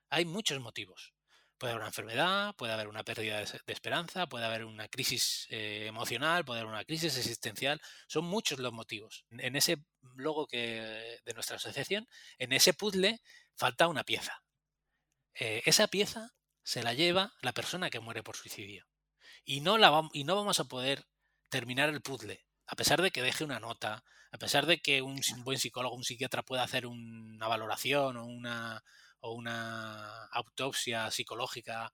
hay 0.08 0.24
muchos 0.24 0.60
motivos. 0.60 1.14
Puede 1.60 1.72
haber 1.74 1.82
una 1.82 1.88
enfermedad, 1.88 2.54
puede 2.56 2.72
haber 2.72 2.88
una 2.88 3.04
pérdida 3.04 3.36
de, 3.36 3.60
esperanza, 3.66 4.26
puede 4.26 4.46
haber 4.46 4.64
una 4.64 4.88
crisis 4.88 5.46
eh, 5.50 5.84
emocional, 5.88 6.42
puede 6.42 6.60
haber 6.60 6.72
una 6.72 6.86
crisis 6.86 7.18
existencial. 7.18 7.78
Son 8.08 8.24
muchos 8.24 8.58
los 8.60 8.72
motivos. 8.72 9.26
En 9.28 9.54
ese 9.56 9.84
logo 10.16 10.46
que, 10.46 11.20
de 11.22 11.34
nuestra 11.34 11.56
asociación, 11.56 12.08
en 12.38 12.54
ese 12.54 12.72
puzzle, 12.72 13.20
falta 13.56 13.88
una 13.88 14.04
pieza. 14.04 14.42
Eh, 15.34 15.60
esa 15.66 15.86
pieza 15.88 16.32
se 16.62 16.82
la 16.82 16.94
lleva 16.94 17.34
la 17.42 17.52
persona 17.52 17.90
que 17.90 18.00
muere 18.00 18.22
por 18.22 18.36
suicidio. 18.36 18.86
Y 19.44 19.60
no, 19.60 19.76
la 19.76 20.08
y 20.14 20.24
no 20.24 20.36
vamos 20.36 20.60
a 20.60 20.64
poder 20.64 21.04
terminar 21.50 21.90
el 21.90 22.00
puzzle, 22.00 22.46
a 22.68 22.74
pesar 22.74 23.02
de 23.02 23.10
que 23.10 23.20
deje 23.20 23.44
una 23.44 23.60
nota, 23.60 24.02
a 24.32 24.38
pesar 24.38 24.64
de 24.64 24.80
que 24.80 25.02
un 25.02 25.20
buen 25.44 25.58
psicólogo, 25.58 25.94
un 25.94 26.04
psiquiatra 26.04 26.42
pueda 26.42 26.62
hacer 26.62 26.86
una 26.86 27.48
valoración 27.48 28.16
o 28.16 28.24
una, 28.24 28.82
o 29.20 29.32
una 29.34 30.26
autopsia 30.26 31.10
psicológica, 31.10 31.92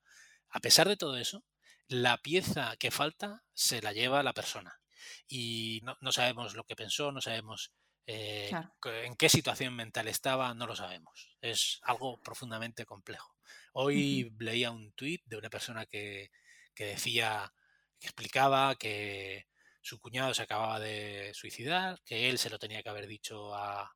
a 0.49 0.61
pesar 0.61 0.89
de 0.89 0.97
todo 0.97 1.17
eso, 1.17 1.45
la 1.89 2.19
pieza 2.19 2.77
que 2.79 2.91
falta 2.91 3.45
se 3.55 3.83
la 3.83 3.93
lleva 3.93 4.23
la 4.23 4.33
persona. 4.33 4.81
Y 5.29 5.83
no, 6.01 6.13
sabemos 6.13 6.55
lo 6.55 6.65
que 6.65 6.77
pensó, 6.77 7.13
no 7.13 7.21
sabemos 7.21 7.73
eh, 8.07 8.51
en 8.85 9.17
qué 9.17 9.29
situación 9.29 9.75
mental 9.75 10.09
estaba, 10.09 10.55
no 10.55 10.67
lo 10.67 10.77
sabemos. 10.77 11.37
Es 11.41 11.81
algo 11.83 12.21
profundamente 12.21 12.87
complejo. 12.87 13.37
Hoy 13.73 14.35
leía 14.39 14.71
un 14.71 14.93
tuit 14.93 15.23
de 15.27 15.37
una 15.37 15.51
persona 15.51 15.87
que, 15.87 16.31
decía, 16.77 17.53
que 17.99 18.07
explicaba 18.07 18.75
que 18.77 19.47
su 19.81 20.01
cuñado 20.01 20.35
se 20.35 20.43
acababa 20.43 20.81
de 20.81 21.33
suicidar, 21.35 22.01
que 22.05 22.29
él 22.29 22.39
se 22.39 22.51
lo 22.51 22.59
tenía 22.59 22.83
que 22.83 22.89
haber 22.89 23.07
dicho 23.07 23.55
a 23.55 23.93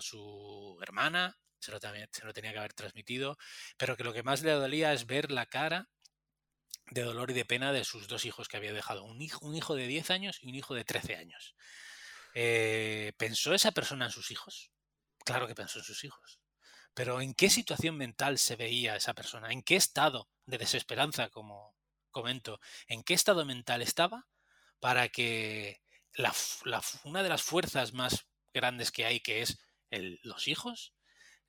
su 0.00 0.78
hermana, 0.82 1.38
se 1.62 1.70
lo, 1.72 1.80
tenía 1.80 2.52
que 2.52 2.58
haber 2.58 2.74
transmitido, 2.74 3.38
pero 3.76 3.96
que 3.96 4.04
lo 4.04 4.12
que 4.12 4.22
más 4.22 4.42
le 4.42 4.52
dolía 4.52 4.92
es 4.92 5.06
ver 5.06 5.30
la 5.30 5.46
cara 5.46 5.88
de 6.90 7.02
dolor 7.02 7.30
y 7.30 7.34
de 7.34 7.44
pena 7.44 7.72
de 7.72 7.84
sus 7.84 8.08
dos 8.08 8.24
hijos 8.24 8.48
que 8.48 8.56
había 8.56 8.72
dejado, 8.72 9.04
un 9.04 9.22
hijo, 9.22 9.46
un 9.46 9.54
hijo 9.54 9.74
de 9.74 9.86
10 9.86 10.10
años 10.10 10.38
y 10.42 10.48
un 10.48 10.54
hijo 10.54 10.74
de 10.74 10.84
13 10.84 11.16
años. 11.16 11.54
Eh, 12.34 13.12
¿Pensó 13.16 13.54
esa 13.54 13.72
persona 13.72 14.06
en 14.06 14.10
sus 14.10 14.30
hijos? 14.30 14.72
Claro 15.24 15.46
que 15.46 15.54
pensó 15.54 15.78
en 15.78 15.84
sus 15.84 16.04
hijos. 16.04 16.40
Pero 16.94 17.20
¿en 17.20 17.34
qué 17.34 17.48
situación 17.48 17.96
mental 17.96 18.38
se 18.38 18.56
veía 18.56 18.96
esa 18.96 19.14
persona? 19.14 19.50
¿En 19.50 19.62
qué 19.62 19.76
estado 19.76 20.28
de 20.44 20.58
desesperanza, 20.58 21.30
como 21.30 21.74
comento? 22.10 22.60
¿En 22.88 23.02
qué 23.02 23.14
estado 23.14 23.44
mental 23.44 23.80
estaba 23.80 24.26
para 24.80 25.08
que 25.08 25.80
una 27.04 27.22
de 27.22 27.28
las 27.28 27.42
fuerzas 27.42 27.92
más 27.92 28.26
grandes 28.52 28.90
que 28.90 29.06
hay, 29.06 29.20
que 29.20 29.42
es 29.42 29.58
los 29.90 30.48
hijos, 30.48 30.94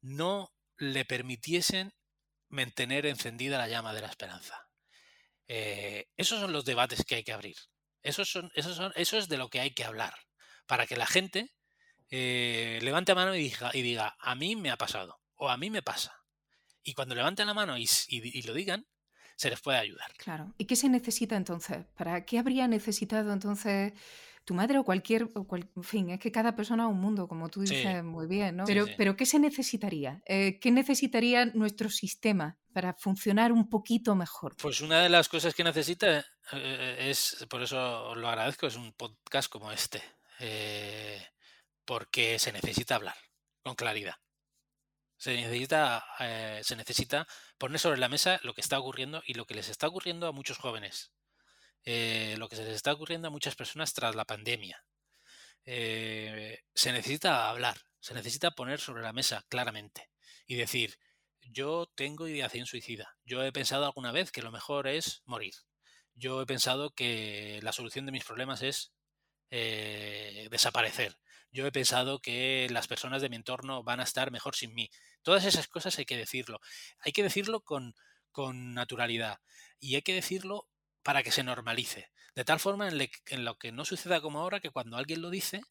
no 0.03 0.53
le 0.77 1.05
permitiesen 1.05 1.93
mantener 2.49 3.07
encendida 3.07 3.57
la 3.57 3.67
llama 3.67 3.93
de 3.93 4.01
la 4.01 4.07
esperanza. 4.07 4.69
Eh, 5.47 6.07
esos 6.17 6.39
son 6.39 6.53
los 6.53 6.65
debates 6.65 7.03
que 7.05 7.15
hay 7.15 7.23
que 7.23 7.33
abrir. 7.33 7.55
Esos 8.01 8.29
son, 8.29 8.51
esos 8.53 8.75
son, 8.75 8.91
eso 8.95 9.17
es 9.17 9.29
de 9.29 9.37
lo 9.37 9.49
que 9.49 9.61
hay 9.61 9.71
que 9.71 9.85
hablar. 9.85 10.13
Para 10.67 10.85
que 10.85 10.97
la 10.97 11.07
gente 11.07 11.53
eh, 12.09 12.79
levante 12.83 13.13
la 13.13 13.15
mano 13.15 13.35
y 13.35 13.43
diga, 13.43 13.71
y 13.73 13.81
diga, 13.81 14.15
a 14.19 14.35
mí 14.35 14.55
me 14.55 14.69
ha 14.69 14.77
pasado 14.77 15.19
o 15.35 15.49
a 15.49 15.57
mí 15.57 15.69
me 15.69 15.81
pasa. 15.81 16.13
Y 16.83 16.93
cuando 16.93 17.15
levanten 17.15 17.47
la 17.47 17.53
mano 17.53 17.77
y, 17.77 17.89
y, 18.09 18.41
lo 18.43 18.53
digan, 18.53 18.85
se 19.37 19.49
les 19.49 19.61
puede 19.61 19.77
ayudar. 19.77 20.13
Claro. 20.17 20.53
¿Y 20.57 20.65
qué 20.65 20.75
se 20.75 20.89
necesita 20.89 21.37
entonces? 21.37 21.85
¿Para 21.95 22.25
qué 22.25 22.39
habría 22.39 22.67
necesitado 22.67 23.31
entonces 23.31 23.93
tu 24.45 24.53
madre 24.53 24.77
o 24.77 24.83
cualquier, 24.83 25.29
en 25.75 25.83
fin, 25.83 26.09
es 26.09 26.19
que 26.19 26.31
cada 26.31 26.55
persona 26.55 26.83
es 26.83 26.89
un 26.89 26.99
mundo, 26.99 27.27
como 27.27 27.49
tú 27.49 27.61
dices 27.61 28.03
muy 28.03 28.27
bien, 28.27 28.57
¿no? 28.57 28.65
Pero, 28.65 28.85
pero 28.97 29.15
¿qué 29.15 29.25
se 29.25 29.39
necesitaría? 29.39 30.21
Eh, 30.25 30.59
¿Qué 30.59 30.71
necesitaría 30.71 31.45
nuestro 31.45 31.89
sistema 31.89 32.57
para 32.73 32.93
funcionar 32.93 33.51
un 33.51 33.69
poquito 33.69 34.15
mejor? 34.15 34.55
Pues 34.57 34.81
una 34.81 35.01
de 35.01 35.09
las 35.09 35.29
cosas 35.29 35.53
que 35.53 35.63
necesita 35.63 36.25
eh, 36.51 36.97
es, 37.09 37.45
por 37.49 37.63
eso 37.63 38.15
lo 38.15 38.27
agradezco, 38.27 38.67
es 38.67 38.75
un 38.75 38.91
podcast 38.93 39.49
como 39.49 39.71
este, 39.71 40.01
eh, 40.39 41.25
porque 41.85 42.37
se 42.37 42.51
necesita 42.51 42.95
hablar 42.95 43.15
con 43.63 43.75
claridad. 43.75 44.15
Se 45.15 45.35
necesita, 45.35 46.03
se 46.63 46.75
necesita 46.75 47.25
poner 47.57 47.79
sobre 47.79 47.97
la 47.97 48.09
mesa 48.09 48.41
lo 48.43 48.53
que 48.53 48.59
está 48.59 48.77
ocurriendo 48.77 49.23
y 49.25 49.35
lo 49.35 49.45
que 49.45 49.53
les 49.53 49.69
está 49.69 49.87
ocurriendo 49.87 50.27
a 50.27 50.33
muchos 50.33 50.57
jóvenes 50.57 51.13
eh, 51.85 52.35
lo 52.37 52.49
que 52.49 52.55
se 52.55 52.63
les 52.63 52.75
está 52.75 52.93
ocurriendo 52.93 53.27
a 53.27 53.31
muchas 53.31 53.55
personas 53.55 53.93
tras 53.93 54.15
la 54.15 54.25
pandemia. 54.25 54.85
Eh, 55.65 56.59
se 56.73 56.91
necesita 56.91 57.49
hablar, 57.49 57.77
se 57.99 58.13
necesita 58.13 58.51
poner 58.51 58.79
sobre 58.79 59.03
la 59.03 59.13
mesa 59.13 59.45
claramente 59.49 60.09
y 60.45 60.55
decir, 60.55 60.97
yo 61.41 61.91
tengo 61.95 62.27
ideación 62.27 62.65
suicida, 62.65 63.17
yo 63.25 63.43
he 63.43 63.51
pensado 63.51 63.85
alguna 63.85 64.11
vez 64.11 64.31
que 64.31 64.41
lo 64.41 64.51
mejor 64.51 64.87
es 64.87 65.21
morir, 65.25 65.53
yo 66.15 66.41
he 66.41 66.45
pensado 66.45 66.91
que 66.91 67.59
la 67.63 67.71
solución 67.71 68.05
de 68.05 68.11
mis 68.11 68.25
problemas 68.25 68.61
es 68.61 68.93
eh, 69.51 70.47
desaparecer, 70.51 71.17
yo 71.53 71.67
he 71.67 71.71
pensado 71.71 72.19
que 72.19 72.67
las 72.71 72.87
personas 72.87 73.21
de 73.21 73.29
mi 73.29 73.35
entorno 73.35 73.83
van 73.83 73.99
a 73.99 74.03
estar 74.03 74.31
mejor 74.31 74.55
sin 74.55 74.73
mí. 74.73 74.89
Todas 75.21 75.45
esas 75.45 75.67
cosas 75.67 75.99
hay 75.99 76.05
que 76.05 76.17
decirlo. 76.17 76.59
Hay 76.99 77.11
que 77.11 77.21
decirlo 77.21 77.61
con, 77.61 77.93
con 78.31 78.73
naturalidad 78.73 79.39
y 79.79 79.93
hay 79.93 80.01
que 80.01 80.15
decirlo 80.15 80.67
para 81.03 81.23
que 81.23 81.31
se 81.31 81.43
normalice. 81.43 82.09
De 82.35 82.45
tal 82.45 82.59
forma 82.59 82.89
en, 82.89 83.45
lo 83.45 83.57
que 83.57 83.71
no 83.71 83.85
suceda 83.85 84.21
como 84.21 84.39
ahora, 84.39 84.59
que 84.59 84.71
cuando 84.71 84.97
alguien 84.97 85.21
lo 85.21 85.29
dice, 85.29 85.61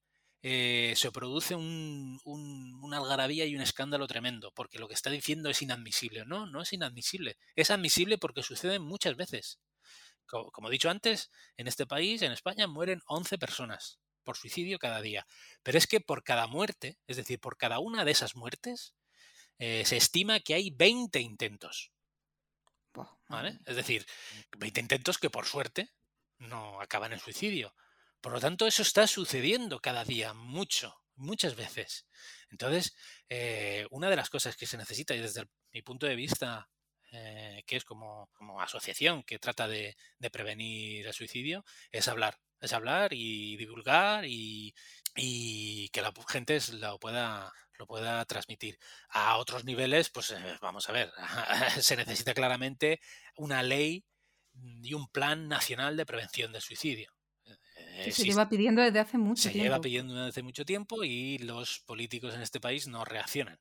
eh, 0.43 0.95
se 0.97 1.11
produce 1.11 1.55
un, 1.55 2.21
una 2.25 2.99
algarabía 2.99 3.47
y 3.47 3.57
un 3.57 3.63
escándalo 3.63 4.07
tremendo, 4.07 4.53
porque 4.55 4.79
lo 4.79 4.89
que 4.89 4.95
está 4.95 5.11
diciendo 5.11 5.51
es 5.51 5.63
inadmisible. 5.63 6.25
No, 6.27 6.47
no 6.47 6.63
es 6.63 6.73
inadmisible. 6.73 7.37
Es 7.57 7.71
admisible 7.71 8.19
porque 8.19 8.43
sucede 8.43 8.79
muchas 8.79 9.17
veces. 9.17 9.59
Como, 10.27 10.69
he 10.69 10.73
dicho 10.73 10.89
antes, 10.89 11.31
en 11.57 11.69
este 11.69 11.87
país, 11.87 12.23
en 12.23 12.33
España, 12.33 12.67
mueren 12.67 13.03
11 13.07 13.39
personas 13.39 13.99
por 14.25 14.37
suicidio 14.37 14.79
cada 14.79 15.03
día. 15.03 15.27
Pero 15.63 15.77
es 15.77 15.87
que 15.87 16.01
por 16.01 16.23
cada 16.23 16.47
muerte, 16.47 16.99
es 17.07 17.17
decir, 17.17 17.39
por 17.39 17.59
cada 17.59 17.81
una 17.81 18.05
de 18.05 18.13
esas 18.13 18.35
muertes, 18.35 18.95
eh, 19.59 19.85
se 19.85 19.97
estima 19.97 20.41
que 20.41 20.55
hay 20.55 20.71
20 20.71 21.21
intentos. 21.21 21.92
Es 23.67 23.77
decir, 23.77 24.07
20 24.59 24.81
intentos 24.81 25.19
que 25.19 25.31
por 25.31 25.47
suerte 25.47 25.91
no 26.39 26.81
acaban 26.81 27.13
en 27.13 27.19
suicidio. 27.19 27.75
Por 28.21 28.33
lo 28.33 28.41
tanto, 28.41 28.67
eso 28.67 28.83
está 28.83 29.07
sucediendo 29.07 29.81
cada 29.81 30.05
día, 30.05 30.33
mucho, 30.33 30.97
muchas 31.17 31.57
veces. 31.57 32.07
Entonces, 32.51 32.95
eh, 33.29 33.87
una 33.91 34.11
de 34.11 34.17
las 34.17 34.31
cosas 34.31 34.57
que 34.57 34.67
se 34.67 34.77
necesita, 34.77 35.15
y 35.15 35.21
desde 35.21 35.49
mi 35.73 35.83
punto 35.83 36.07
de 36.07 36.17
vista, 36.17 36.71
eh, 37.13 37.65
que 37.67 37.77
es 37.77 37.85
como, 37.85 38.29
asociación 38.61 39.23
que 39.23 39.39
trata 39.39 39.67
de, 39.69 39.97
prevenir 40.31 41.07
el 41.07 41.13
suicidio, 41.13 41.65
es 41.91 42.09
hablar. 42.09 42.39
Es 42.63 42.73
hablar 42.73 43.13
y 43.13 43.57
divulgar 43.57 44.25
y, 44.25 44.75
y 45.15 45.89
que 45.91 46.01
la 46.01 46.13
gente 46.29 46.59
lo 46.73 46.99
pueda 46.99 47.53
lo 47.79 47.87
pueda 47.87 48.25
transmitir. 48.25 48.79
A 49.09 49.37
otros 49.39 49.65
niveles, 49.65 50.09
pues 50.11 50.31
eh, 50.31 50.59
vamos 50.61 50.89
a 50.89 50.93
ver, 50.93 51.13
se 51.81 51.97
necesita 51.97 52.33
claramente 52.33 53.01
una 53.37 53.63
ley 53.63 54.05
y 54.83 54.95
un 54.95 55.09
plan 55.09 55.49
nacional 55.49 55.97
de 55.97 56.07
prevención 56.07 56.53
del 56.53 56.63
suicidio. 56.63 57.11
se 58.13 58.25
lleva 58.25 58.49
pidiendo 58.49 58.83
desde 58.83 59.01
hace 59.01 59.19
mucho 59.19 59.43
tiempo. 59.43 59.59
Se 59.59 59.63
lleva 59.63 59.81
pidiendo 59.81 60.15
desde 60.15 60.29
hace 60.29 60.43
mucho 60.43 60.65
tiempo 60.65 61.05
y 61.05 61.39
los 61.39 61.81
políticos 61.81 62.35
en 62.35 62.43
este 62.43 62.61
país 62.61 62.87
no 62.87 63.05
reaccionan. 63.05 63.59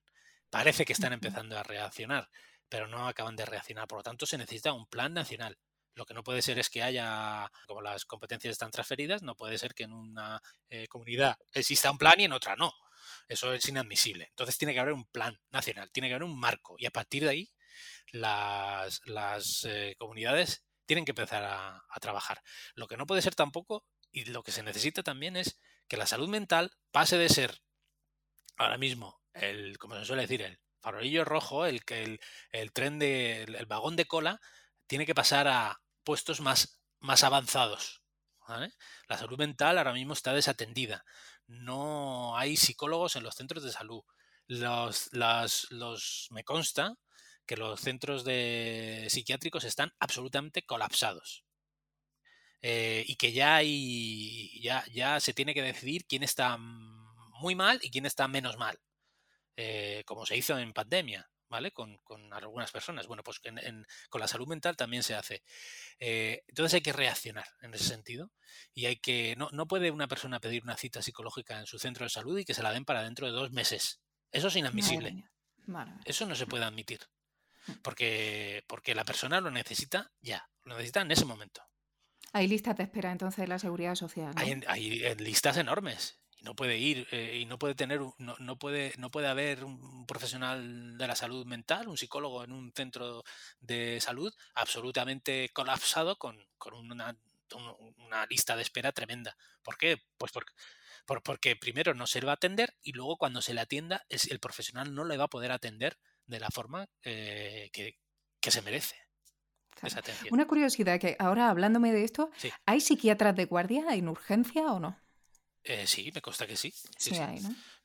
Parece 0.50 0.86
que 0.86 0.94
están 0.94 1.14
empezando 1.14 1.58
a 1.58 1.64
reaccionar, 1.64 2.30
pero 2.70 2.88
no 2.88 3.08
acaban 3.08 3.36
de 3.36 3.46
reaccionar. 3.46 3.88
Por 3.88 4.00
lo 4.00 4.04
tanto, 4.04 4.26
se 4.26 4.38
necesita 4.38 4.74
un 4.74 4.86
plan 4.86 5.14
nacional. 5.14 5.58
Lo 5.94 6.06
que 6.06 6.14
no 6.14 6.24
puede 6.24 6.42
ser 6.42 6.58
es 6.60 6.70
que 6.70 6.84
haya, 6.84 7.52
como 7.68 7.82
las 7.82 8.06
competencias 8.06 8.54
están 8.54 8.72
transferidas, 8.72 9.24
no 9.24 9.36
puede 9.36 9.58
ser 9.58 9.74
que 9.74 9.84
en 9.84 9.94
una 9.94 10.42
eh, 10.70 10.88
comunidad 10.88 11.38
exista 11.54 11.92
un 11.92 11.98
plan 11.98 12.20
y 12.20 12.26
en 12.26 12.34
otra 12.34 12.56
no. 12.56 12.74
Eso 13.28 13.54
es 13.54 13.68
inadmisible. 13.68 14.28
Entonces 14.30 14.58
tiene 14.58 14.74
que 14.74 14.80
haber 14.80 14.94
un 14.94 15.06
plan 15.06 15.40
nacional, 15.52 15.92
tiene 15.92 16.08
que 16.08 16.16
haber 16.16 16.24
un 16.24 16.40
marco 16.40 16.76
y 16.78 16.86
a 16.86 16.92
partir 16.92 17.24
de 17.24 17.30
ahí 17.30 17.52
las, 18.12 19.66
eh, 19.66 19.96
comunidades 19.98 20.64
tienen 20.86 21.06
que 21.06 21.12
empezar 21.12 21.44
a, 21.44 21.84
trabajar. 22.02 22.42
Lo 22.74 22.88
que 22.88 22.98
no 22.98 23.06
puede 23.06 23.22
ser 23.22 23.36
tampoco 23.36 23.86
y 24.12 24.26
lo 24.26 24.44
que 24.44 24.52
se 24.52 24.64
necesita 24.64 25.04
también 25.04 25.38
es 25.38 25.60
que 25.88 25.98
la 25.98 26.08
salud 26.08 26.28
mental 26.28 26.72
pase 26.92 27.18
de 27.18 27.30
ser 27.30 27.62
ahora 28.58 28.78
mismo 28.78 29.22
el, 29.34 29.78
como 29.78 29.96
se 29.96 30.06
suele 30.06 30.24
decir, 30.24 30.42
el 30.42 30.60
farolillo 30.82 31.24
rojo, 31.24 31.66
el 31.66 31.86
que 31.86 32.04
el, 32.04 32.20
el, 32.52 32.74
tren 32.74 33.00
de 33.00 33.44
el, 33.44 33.66
vagón 33.66 33.96
de 33.96 34.06
cola 34.06 34.42
tiene 34.88 35.06
que 35.06 35.16
pasar 35.16 35.48
a 35.48 35.81
puestos 36.04 36.42
más, 36.42 36.82
más 37.00 37.24
avanzados. 37.24 38.02
La 39.08 39.18
salud 39.18 39.38
mental 39.38 39.78
ahora 39.78 39.94
mismo 39.94 40.12
está 40.12 40.34
desatendida 40.34 41.06
no 41.52 42.38
hay 42.38 42.56
psicólogos 42.56 43.16
en 43.16 43.24
los 43.24 43.36
centros 43.36 43.64
de 43.64 43.72
salud. 43.72 44.04
Los, 44.48 45.10
los, 45.12 46.28
me 46.32 46.44
consta 46.44 46.96
que 47.46 47.58
los 47.58 47.80
centros 47.80 48.24
de 48.24 49.08
psiquiátricos 49.10 49.64
están 49.64 49.92
absolutamente 50.00 50.64
colapsados. 50.64 51.46
Eh, 52.62 53.04
y 53.08 53.16
que 53.16 53.32
ya 53.32 53.56
hay, 53.56 54.62
ya, 54.62 54.86
ya 54.92 55.20
se 55.20 55.34
tiene 55.34 55.54
que 55.54 55.62
decidir 55.62 56.06
quién 56.06 56.24
está 56.24 56.58
muy 56.58 57.56
mal 57.56 57.80
y 57.82 57.90
quién 57.90 58.06
está 58.06 58.28
menos 58.28 58.58
mal. 58.58 58.80
Eh, 59.58 60.04
como 60.06 60.26
se 60.26 60.38
hizo 60.38 60.58
en 60.58 60.74
pandemia. 60.74 61.30
¿Vale? 61.52 61.72
Con, 61.72 62.00
algunas 62.32 62.72
personas. 62.72 63.06
Bueno, 63.06 63.24
pues 63.24 63.40
con 64.10 64.22
la 64.22 64.28
salud 64.28 64.48
mental 64.48 64.76
también 64.76 65.04
se 65.04 65.14
hace. 65.14 65.44
Eh, 66.00 66.44
entonces 66.48 66.76
hay 66.76 66.82
que 66.82 66.94
reaccionar 66.94 67.46
en 67.62 67.74
ese 67.74 67.84
sentido 67.84 68.32
y 68.74 68.88
hay 68.88 68.96
que, 68.96 69.36
no, 69.38 69.50
no 69.52 69.68
puede 69.68 69.92
una 69.92 70.08
persona 70.08 70.40
pedir 70.40 70.64
una 70.64 70.78
cita 70.78 71.02
psicológica 71.02 71.60
en 71.60 71.68
su 71.68 71.78
centro 71.78 72.06
de 72.06 72.10
salud 72.10 72.40
y 72.40 72.46
que 72.46 72.56
se 72.56 72.64
la 72.64 72.72
den 72.72 72.86
para 72.86 73.04
dentro 73.04 73.28
de 73.28 73.34
dos 73.34 73.52
meses. 73.52 74.02
Eso 74.32 74.48
es 74.48 74.56
inadmisible. 74.56 75.26
Eso 76.06 76.26
no 76.26 76.36
se 76.36 76.48
puede 76.48 76.64
admitir. 76.64 77.02
Mm. 77.68 77.74
Porque, 77.84 78.64
porque 78.68 78.96
la 78.96 79.04
persona 79.04 79.42
lo 79.42 79.52
necesita 79.52 80.12
ya, 80.22 80.50
lo 80.64 80.76
necesita 80.76 81.02
en 81.02 81.12
ese 81.12 81.26
momento. 81.26 81.62
Hay 82.34 82.48
listas 82.48 82.78
de 82.78 82.84
espera 82.84 83.12
entonces 83.12 83.42
de 83.42 83.48
la 83.48 83.60
seguridad 83.60 83.96
social. 83.96 84.32
Hay, 84.38 84.62
hay, 84.68 85.16
listas 85.16 85.58
enormes 85.58 86.21
no 86.42 86.56
puede 86.56 86.78
ir 86.78 87.08
eh, 87.12 87.40
y 87.42 87.46
no 87.46 87.58
puede 87.58 87.76
tener 87.76 88.02
no, 88.18 88.36
no, 88.40 88.58
puede 88.58 88.94
no 88.98 89.12
puede 89.12 89.28
haber 89.28 89.64
un 89.64 90.06
profesional 90.06 90.98
de 90.98 91.08
la 91.08 91.16
salud 91.16 91.46
mental 91.46 91.88
un 91.88 91.98
psicólogo 91.98 92.44
en 92.44 92.52
un 92.52 92.72
centro 92.74 93.24
de 93.60 94.00
salud 94.02 94.34
absolutamente 94.56 95.50
colapsado 95.54 96.18
con, 96.18 96.38
una, 96.74 97.16
una, 97.98 98.26
lista 98.26 98.56
de 98.56 98.64
espera 98.64 98.92
tremenda 98.92 99.38
¿por 99.64 99.78
qué? 99.78 99.98
pues 100.18 100.32
porque 100.32 100.54
porque 101.24 101.56
primero 101.56 101.94
no 101.94 102.08
se 102.08 102.20
le 102.20 102.28
va 102.28 102.34
a 102.34 102.36
atender 102.36 102.76
y 102.82 102.94
luego 102.94 103.18
cuando 103.18 103.42
se 103.42 103.54
le 103.54 103.62
atienda 103.62 104.06
el 104.10 104.40
profesional 104.40 104.94
no 104.94 105.04
le 105.04 105.18
va 105.18 105.26
a 105.26 105.30
poder 105.30 105.52
atender 105.52 105.98
de 106.28 106.40
la 106.40 106.50
forma 106.50 106.88
eh, 107.04 107.70
que, 107.74 107.98
se 108.50 108.62
merece. 108.62 108.96
Esa 109.82 110.02
Una 110.30 110.46
curiosidad, 110.46 111.00
que 111.00 111.16
ahora 111.18 111.50
hablándome 111.50 111.92
de 111.92 112.04
esto, 112.04 112.30
¿hay 112.66 112.82
psiquiatras 112.82 113.36
de 113.36 113.46
guardia 113.46 113.94
en 113.96 114.08
urgencia 114.10 114.72
o 114.72 114.80
no? 114.80 115.01
Eh, 115.64 115.86
sí, 115.86 116.12
me 116.14 116.22
consta 116.22 116.48
que 116.48 116.56
sí. 116.56 116.74
Sí, 116.98 117.12
sí, 117.14 117.22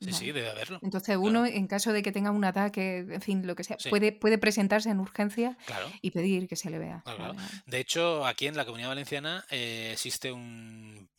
sí. 0.01 0.11
sí, 0.11 0.31
debe 0.31 0.49
haberlo. 0.49 0.79
Entonces 0.81 1.15
uno, 1.17 1.45
en 1.45 1.67
caso 1.67 1.93
de 1.93 2.01
que 2.01 2.11
tenga 2.11 2.31
un 2.31 2.43
ataque, 2.43 2.99
en 3.09 3.21
fin, 3.21 3.45
lo 3.45 3.55
que 3.55 3.63
sea, 3.63 3.77
puede, 3.89 4.11
puede 4.11 4.37
presentarse 4.39 4.89
en 4.89 4.99
urgencia 4.99 5.57
y 6.01 6.11
pedir 6.11 6.47
que 6.47 6.55
se 6.55 6.69
le 6.69 6.79
vea. 6.79 7.03
De 7.65 7.79
hecho, 7.79 8.25
aquí 8.25 8.47
en 8.47 8.57
la 8.57 8.65
Comunidad 8.65 8.89
Valenciana 8.89 9.45
eh, 9.49 9.91
existe 9.93 10.31
un, 10.31 11.09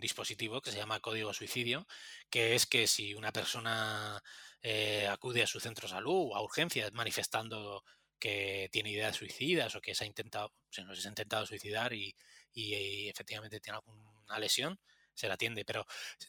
dispositivo 0.00 0.60
que 0.60 0.70
se 0.70 0.76
llama 0.76 1.00
Código 1.00 1.32
Suicidio, 1.32 1.86
que 2.28 2.54
es 2.54 2.66
que 2.66 2.86
si 2.86 3.14
una 3.14 3.32
persona 3.32 4.22
eh, 4.60 5.08
acude 5.08 5.42
a 5.42 5.46
su 5.46 5.60
centro 5.60 5.88
de 5.88 5.94
salud 5.94 6.28
o 6.30 6.36
a 6.36 6.42
urgencias 6.42 6.92
manifestando 6.92 7.82
que 8.18 8.68
tiene 8.70 8.90
ideas 8.90 9.16
suicidas 9.16 9.74
o 9.74 9.80
que 9.80 9.94
se 9.94 10.04
ha 10.04 10.06
intentado, 10.06 10.52
se 10.68 10.84
nos 10.84 11.02
ha 11.06 11.08
intentado 11.08 11.46
suicidar 11.46 11.94
y, 11.94 12.14
y 12.52 13.08
efectivamente 13.08 13.60
tiene 13.60 13.78
alguna 13.78 14.38
lesión, 14.38 14.78
se 15.14 15.28
la 15.28 15.34
atiende, 15.34 15.64
pero 15.64 15.86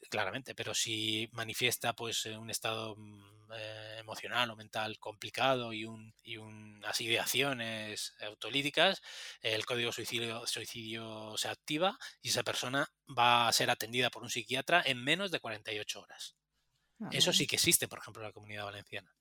claramente, 0.10 0.56
pero 0.56 0.74
si 0.74 1.30
manifiesta 1.32 1.94
pues 1.94 2.26
eh, 2.26 2.38
un 2.38 2.50
estado 2.50 2.96
mm, 2.96 3.52
eh, 3.54 3.98
emocional 4.00 4.50
o 4.52 4.56
mental 4.56 4.98
complicado 5.00 5.74
y, 5.74 5.86
un, 5.86 6.14
y 6.24 6.38
unas 6.38 7.00
ideaciones 7.02 8.14
autolíticas, 8.22 9.02
el 9.42 9.66
código 9.66 9.92
suicidio, 9.92 10.46
suicidio 10.48 11.36
se 11.38 11.50
activa 11.50 11.98
y 12.22 12.30
esa 12.30 12.44
persona 12.44 12.88
va 13.08 13.48
a 13.48 13.54
ser 13.54 13.70
atendida 13.70 14.10
por 14.10 14.24
un 14.24 14.30
psiquiatra 14.30 14.82
en 14.86 15.04
menos 15.04 15.32
de 15.32 15.40
48 15.40 16.02
horas. 16.02 16.36
Ah, 17.00 17.10
Eso 17.12 17.34
sí 17.34 17.48
que 17.48 17.56
existe, 17.56 17.88
por 17.88 18.00
ejemplo, 18.00 18.22
en 18.22 18.30
la 18.30 18.34
comunidad 18.34 18.66
valenciana. 18.66 19.16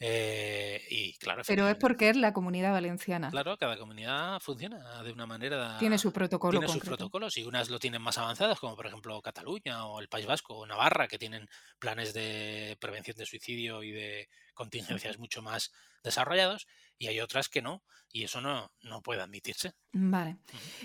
Eh, 0.00 0.80
y 0.90 1.14
claro, 1.14 1.42
Pero 1.46 1.68
es 1.68 1.76
porque 1.76 2.10
es 2.10 2.16
la 2.16 2.32
comunidad 2.32 2.72
valenciana. 2.72 3.30
Claro, 3.30 3.56
cada 3.56 3.76
comunidad 3.76 4.38
funciona 4.40 5.02
de 5.02 5.12
una 5.12 5.26
manera. 5.26 5.76
Tiene 5.78 5.98
su 5.98 6.12
protocolo. 6.12 6.58
Tiene 6.58 6.72
sus 6.72 6.84
protocolos 6.84 7.36
y 7.36 7.44
unas 7.44 7.68
lo 7.68 7.78
tienen 7.78 8.00
más 8.00 8.16
avanzadas, 8.18 8.60
como 8.60 8.76
por 8.76 8.86
ejemplo 8.86 9.20
Cataluña 9.20 9.86
o 9.86 10.00
el 10.00 10.08
País 10.08 10.26
Vasco 10.26 10.54
o 10.54 10.66
Navarra, 10.66 11.08
que 11.08 11.18
tienen 11.18 11.48
planes 11.78 12.14
de 12.14 12.76
prevención 12.80 13.16
de 13.16 13.26
suicidio 13.26 13.82
y 13.82 13.90
de 13.90 14.28
contingencias 14.54 15.18
mucho 15.18 15.42
más 15.42 15.72
desarrollados, 16.02 16.66
y 16.96 17.08
hay 17.08 17.20
otras 17.20 17.48
que 17.48 17.62
no, 17.62 17.82
y 18.12 18.24
eso 18.24 18.40
no, 18.40 18.72
no 18.82 19.02
puede 19.02 19.20
admitirse. 19.22 19.72
Vale. 19.92 20.38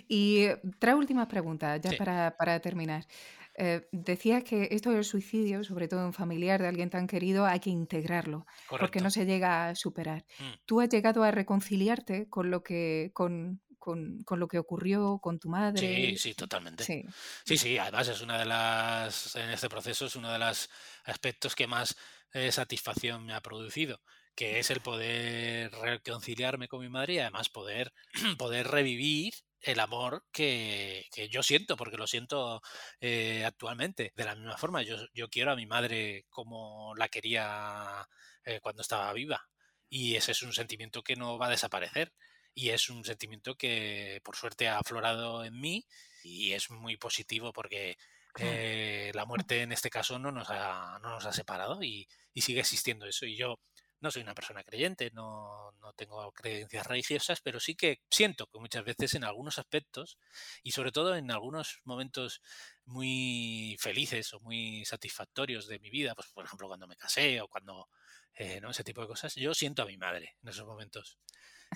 Y 0.08 0.48
tres 0.80 0.96
últimas 0.96 1.28
preguntas, 1.28 1.80
ya 1.82 1.92
para, 1.98 2.36
para 2.38 2.60
terminar. 2.60 3.06
Eh, 3.56 3.88
decías 3.92 4.44
que 4.44 4.70
esto 4.72 4.90
del 4.90 5.04
suicidio, 5.04 5.64
sobre 5.64 5.88
todo 5.88 6.06
en 6.06 6.14
familiar 6.14 6.62
de 6.62 6.68
alguien 6.68 6.90
tan 6.90 7.08
querido, 7.08 7.46
hay 7.46 7.60
que 7.60 7.70
integrarlo, 7.70 8.46
porque 8.68 9.00
no 9.00 9.12
se 9.12 9.26
llega 9.26 9.68
a 9.68 9.76
superar. 9.76 10.26
Mm. 10.40 10.54
¿Tú 10.66 10.82
has 10.82 10.90
llegado 10.90 11.24
a 11.24 11.32
reconciliarte 11.32 12.28
con 12.30 12.50
lo 12.50 12.64
que, 12.64 13.12
con, 13.14 13.62
con, 13.78 14.24
con, 14.24 14.40
lo 14.40 14.48
que 14.48 14.58
ocurrió 14.58 15.20
con 15.20 15.40
tu 15.40 15.50
madre? 15.50 15.80
Sí, 15.80 16.18
sí, 16.18 16.34
totalmente. 16.34 16.84
Sí. 16.84 17.04
sí, 17.46 17.58
sí, 17.58 17.78
además 17.78 18.08
es 18.08 18.22
una 18.22 18.40
de 18.40 18.46
las, 18.46 19.36
en 19.36 19.52
este 19.52 19.70
proceso 19.70 20.08
es 20.08 20.16
uno 20.16 20.32
de 20.32 20.40
los 20.40 20.70
aspectos 21.04 21.56
que 21.56 21.68
más 21.68 21.96
eh, 22.34 22.52
satisfacción 22.52 23.26
me 23.26 23.34
ha 23.34 23.42
producido 23.42 24.02
que 24.36 24.60
es 24.60 24.72
el 24.72 24.82
poder 24.82 25.72
reconciliarme 25.72 26.68
con 26.68 26.82
mi 26.82 26.90
madre 26.90 27.14
y 27.14 27.20
además 27.20 27.50
poder, 27.50 27.94
poder 28.40 28.68
revivir 28.68 29.34
el 29.64 29.80
amor 29.80 30.26
que, 30.32 31.08
yo 31.32 31.42
siento, 31.42 31.78
porque 31.78 31.98
lo 31.98 32.06
siento 32.06 32.62
eh, 33.00 33.44
actualmente. 33.46 34.12
De 34.16 34.26
la 34.26 34.36
misma 34.36 34.58
forma, 34.58 34.84
yo, 34.84 34.98
yo, 35.14 35.30
quiero 35.30 35.52
a 35.52 35.56
mi 35.56 35.66
madre 35.66 36.26
como 36.30 36.94
la 36.96 37.08
quería 37.10 38.08
eh, 38.46 38.60
cuando 38.62 38.82
estaba 38.82 39.12
viva. 39.14 39.48
Y 39.90 40.16
ese 40.16 40.34
es 40.34 40.44
un 40.44 40.54
sentimiento 40.54 41.04
que 41.04 41.16
no 41.16 41.38
va 41.38 41.48
a 41.48 41.52
desaparecer. 41.52 42.14
Y 42.54 42.70
es 42.70 42.90
un 42.90 43.06
sentimiento 43.06 43.56
que 43.56 44.22
por 44.24 44.36
suerte 44.36 44.68
ha 44.68 44.80
aflorado 44.80 45.44
en 45.46 45.60
mí 45.60 45.88
y 46.24 46.54
es 46.54 46.70
muy 46.70 46.98
positivo 46.98 47.52
porque 47.52 47.98
eh, 48.40 49.12
la 49.16 49.26
muerte 49.26 49.62
en 49.62 49.72
este 49.72 49.90
caso 49.90 50.20
no 50.20 50.32
nos 50.32 50.50
ha, 50.50 51.00
no 51.02 51.10
nos 51.10 51.26
ha 51.26 51.34
separado 51.34 51.84
y, 51.84 52.08
y 52.34 52.42
sigue 52.42 52.60
existiendo 52.60 53.06
eso. 53.08 53.26
Y 53.26 53.38
yo 53.38 53.60
no 54.04 54.12
soy 54.12 54.22
una 54.22 54.36
persona 54.36 54.64
creyente, 54.64 55.10
no, 55.12 55.72
no, 55.82 55.94
tengo 55.94 56.32
creencias 56.34 56.86
religiosas, 56.86 57.40
pero 57.42 57.60
sí 57.62 57.74
que 57.74 58.02
siento 58.12 58.48
que 58.48 58.60
muchas 58.60 58.84
veces 58.84 59.16
en 59.16 59.24
algunos 59.24 59.58
aspectos 59.60 60.18
y 60.62 60.72
sobre 60.72 60.92
todo 60.92 61.16
en 61.16 61.32
algunos 61.32 61.80
momentos 61.86 62.42
muy 62.86 63.78
felices 63.80 64.34
o 64.34 64.42
muy 64.42 64.84
satisfactorios 64.84 65.68
de 65.68 65.80
mi 65.80 65.90
vida, 65.90 66.16
pues 66.16 66.28
por 66.34 66.44
ejemplo 66.46 66.68
cuando 66.68 66.86
me 66.86 66.98
casé 66.98 67.40
o 67.40 67.48
cuando 67.48 67.90
eh, 68.34 68.60
¿no? 68.62 68.72
ese 68.72 68.84
tipo 68.84 69.02
de 69.02 69.08
cosas, 69.08 69.36
yo 69.36 69.54
siento 69.54 69.84
a 69.84 69.86
mi 69.86 69.98
madre 69.98 70.36
en 70.44 70.50
esos 70.50 70.68
momentos. 70.68 71.18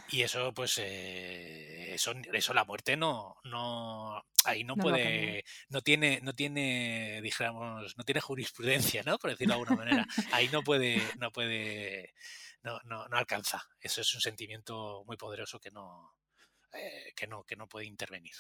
Y 0.10 0.22
eso, 0.22 0.54
pues, 0.54 0.78
eh, 0.80 1.94
eso, 1.94 2.14
eso 2.34 2.54
la 2.54 2.66
muerte 2.66 2.96
no, 2.96 3.36
no, 3.44 4.24
ahí 4.46 4.64
no, 4.64 4.76
puede, 4.76 5.44
no 5.70 5.82
tiene, 5.82 6.20
no 6.22 6.34
tiene, 6.34 7.22
dijéramos, 7.22 7.98
no 7.98 8.04
tiene 8.04 8.22
jurisprudencia, 8.22 9.04
¿no? 9.04 9.18
Por 9.18 9.32
decirlo 9.32 9.56
de 9.56 9.60
alguna 9.62 9.84
manera. 9.84 10.08
Ahí 10.32 10.50
no 10.50 10.64
puede, 10.64 11.02
no 11.20 11.32
puede, 11.32 12.14
no, 12.64 12.80
no, 12.86 13.08
no 13.08 13.18
alcanza. 13.18 13.68
Eso 13.80 14.02
es 14.02 14.14
un 14.14 14.22
sentimiento 14.22 15.04
muy 15.06 15.18
poderoso 15.18 15.60
que 15.60 15.72
no, 15.72 16.16
eh, 16.74 17.14
que 17.16 17.28
no, 17.28 17.44
que 17.44 17.56
no 17.56 17.68
puede 17.68 17.86
intervenir. 17.86 18.36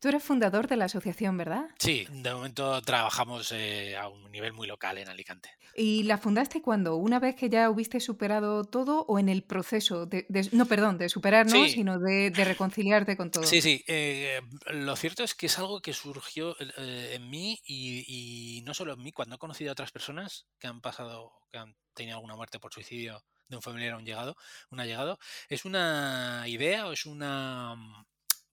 Tú 0.00 0.08
eres 0.08 0.22
fundador 0.22 0.68
de 0.68 0.76
la 0.76 0.86
asociación, 0.86 1.36
¿verdad? 1.36 1.66
Sí, 1.78 2.06
de 2.10 2.32
momento 2.32 2.80
trabajamos 2.82 3.52
eh, 3.52 3.96
a 3.96 4.08
un 4.08 4.30
nivel 4.30 4.52
muy 4.52 4.66
local 4.66 4.98
en 4.98 5.08
Alicante. 5.08 5.50
¿Y 5.74 6.02
la 6.04 6.18
fundaste 6.18 6.60
cuando? 6.60 6.96
¿Una 6.96 7.20
vez 7.20 7.36
que 7.36 7.48
ya 7.48 7.70
hubiste 7.70 8.00
superado 8.00 8.64
todo 8.64 9.04
o 9.06 9.18
en 9.18 9.28
el 9.28 9.42
proceso 9.44 10.06
de, 10.06 10.26
no, 10.52 10.66
perdón, 10.66 10.98
de 10.98 11.08
superar, 11.08 11.46
no, 11.46 11.68
sino 11.68 11.98
de, 11.98 12.32
reconciliarte 12.34 13.16
con 13.16 13.30
todo? 13.30 13.44
Sí, 13.44 13.60
sí. 13.60 13.84
Eh, 13.86 14.40
lo 14.72 14.96
cierto 14.96 15.22
es 15.22 15.34
que 15.34 15.46
es 15.46 15.58
algo 15.58 15.80
que 15.80 15.92
surgió 15.92 16.56
eh, 16.58 17.12
en 17.14 17.30
mí 17.30 17.60
y, 17.64 18.62
no 18.66 18.74
solo 18.74 18.94
en 18.94 19.02
mí, 19.02 19.12
cuando 19.12 19.36
he 19.36 19.38
conocido 19.38 19.70
a 19.70 19.72
otras 19.72 19.92
personas 19.92 20.46
que 20.58 20.66
han 20.66 20.80
pasado, 20.80 21.32
que 21.50 21.58
han 21.58 21.76
tenido 21.94 22.16
alguna 22.16 22.36
muerte 22.36 22.58
por 22.58 22.72
suicidio 22.72 23.22
de 23.48 23.56
un 23.56 23.62
familiar 23.62 23.94
a 23.94 23.98
un 23.98 24.04
llegado, 24.04 24.36
un 24.70 24.80
allegado, 24.80 25.18
es 25.48 25.64
una 25.64 26.44
idea 26.46 26.86
o 26.86 26.92
es 26.92 27.06
una 27.06 27.76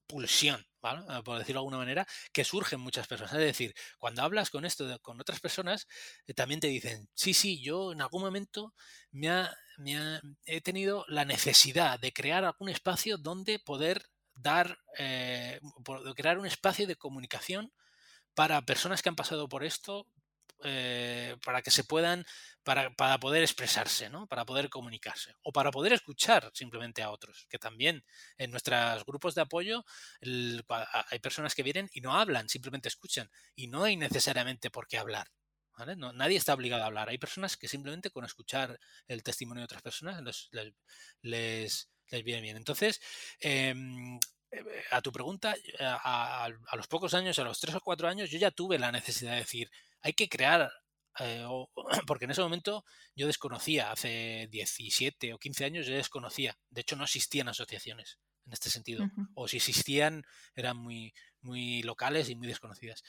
pulsión, 0.06 0.64
¿vale? 0.80 1.04
Ah, 1.08 1.22
por 1.22 1.38
decirlo 1.38 1.60
de 1.60 1.62
alguna 1.62 1.78
manera, 1.78 2.06
que 2.32 2.44
surgen 2.44 2.80
muchas 2.80 3.06
personas. 3.06 3.32
Es 3.34 3.40
decir, 3.40 3.74
cuando 3.98 4.22
hablas 4.22 4.50
con 4.50 4.64
esto 4.64 4.98
con 5.00 5.20
otras 5.20 5.40
personas, 5.40 5.86
eh, 6.26 6.34
también 6.34 6.60
te 6.60 6.68
dicen, 6.68 7.08
sí, 7.14 7.34
sí, 7.34 7.60
yo 7.62 7.92
en 7.92 8.00
algún 8.00 8.22
momento 8.22 8.74
me, 9.10 9.28
ha, 9.30 9.54
he 10.46 10.60
tenido 10.60 11.04
la 11.08 11.24
necesidad 11.24 11.98
de 12.00 12.12
crear 12.12 12.44
algún 12.44 12.68
espacio 12.68 13.18
donde 13.18 13.58
poder 13.58 14.02
dar, 14.34 14.78
eh, 14.98 15.60
crear 16.14 16.38
un 16.38 16.46
espacio 16.46 16.86
de 16.86 16.96
comunicación 16.96 17.72
para 18.34 18.62
personas 18.62 19.02
que 19.02 19.08
han 19.08 19.16
pasado 19.16 19.48
por 19.48 19.64
esto, 19.64 20.06
eh, 20.64 21.36
para 21.44 21.62
que 21.62 21.70
se 21.70 21.84
puedan, 21.84 22.24
para, 22.62 22.94
para, 22.94 23.18
poder 23.18 23.42
expresarse, 23.42 24.08
¿no? 24.08 24.26
para 24.26 24.46
poder 24.46 24.70
comunicarse 24.70 25.34
o 25.42 25.52
para 25.52 25.70
poder 25.70 25.92
escuchar 25.92 26.50
simplemente 26.54 27.02
a 27.02 27.10
otros, 27.10 27.46
que 27.50 27.58
también 27.58 28.04
en 28.38 28.50
nuestros 28.50 29.04
grupos 29.04 29.34
de 29.34 29.42
apoyo 29.42 29.84
hay 30.22 31.18
personas 31.20 31.54
que 31.54 31.62
vienen 31.62 31.88
y 31.92 32.00
no 32.00 32.18
hablan, 32.18 32.48
simplemente 32.48 32.88
escuchan 32.88 33.30
y 33.54 33.68
no 33.68 33.84
hay 33.84 33.96
necesariamente 33.96 34.70
por 34.70 34.88
qué 34.88 34.98
hablar. 34.98 35.28
Nadie 36.14 36.38
está 36.38 36.54
obligado 36.54 36.82
a 36.84 36.86
hablar. 36.86 37.10
Hay 37.10 37.18
personas 37.18 37.56
que 37.56 37.68
simplemente 37.68 38.10
con 38.10 38.24
escuchar 38.24 38.80
el 39.08 39.22
testimonio 39.22 39.60
de 39.60 39.66
otras 39.66 39.82
personas 39.82 40.22
les, 40.22 40.48
les, 41.20 42.24
viene 42.24 42.40
bien. 42.40 42.56
Entonces, 42.56 42.98
em, 43.40 44.18
a 44.90 45.00
tu 45.02 45.12
pregunta, 45.12 45.54
a, 45.80 46.44
a, 46.44 46.76
los 46.76 46.86
pocos 46.88 47.14
años, 47.14 47.38
a 47.38 47.44
los 47.44 47.60
tres 47.60 47.74
o 47.74 47.80
cuatro 47.80 48.08
años, 48.08 48.30
yo 48.30 48.38
ya 48.38 48.50
tuve 48.50 48.78
la 48.78 48.92
necesidad 48.92 49.32
de 49.32 49.38
decir, 49.38 49.70
hay 50.02 50.12
que 50.12 50.28
crear, 50.28 50.70
eh, 51.20 51.46
porque 52.06 52.24
en 52.24 52.30
ese 52.30 52.42
momento 52.42 52.84
yo 53.14 53.26
desconocía, 53.26 53.90
hace 53.90 54.48
17 54.50 55.34
o 55.34 55.38
15 55.38 55.64
años 55.64 55.86
yo 55.86 55.94
desconocía, 55.94 56.58
de 56.70 56.80
hecho 56.80 56.96
no 56.96 57.04
existían 57.04 57.48
asociaciones 57.48 58.18
en 58.46 58.52
este 58.52 58.70
sentido, 58.70 59.04
o 59.34 59.48
si 59.48 59.56
existían 59.56 60.24
eran 60.54 60.76
muy, 60.76 61.12
muy 61.40 61.82
locales 61.82 62.28
y 62.28 62.36
muy 62.36 62.46
desconocidas. 62.46 63.02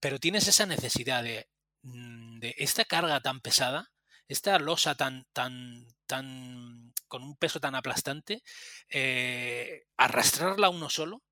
Pero 0.00 0.18
tienes 0.18 0.48
esa 0.48 0.64
necesidad 0.64 1.22
de, 1.22 1.48
mm, 1.82 2.38
de 2.38 2.54
esta 2.56 2.86
carga 2.86 3.20
tan 3.20 3.40
pesada, 3.40 3.92
esta 4.30 4.58
losa 4.60 4.94
tan, 4.94 5.26
tan, 5.32 5.84
tan, 6.06 6.94
con 7.08 7.24
un 7.24 7.36
peso 7.36 7.58
tan 7.58 7.74
aplastante, 7.74 8.44
eh, 8.88 9.86
arrastrarla 9.96 10.68
uno 10.70 10.88
solo 10.88 11.22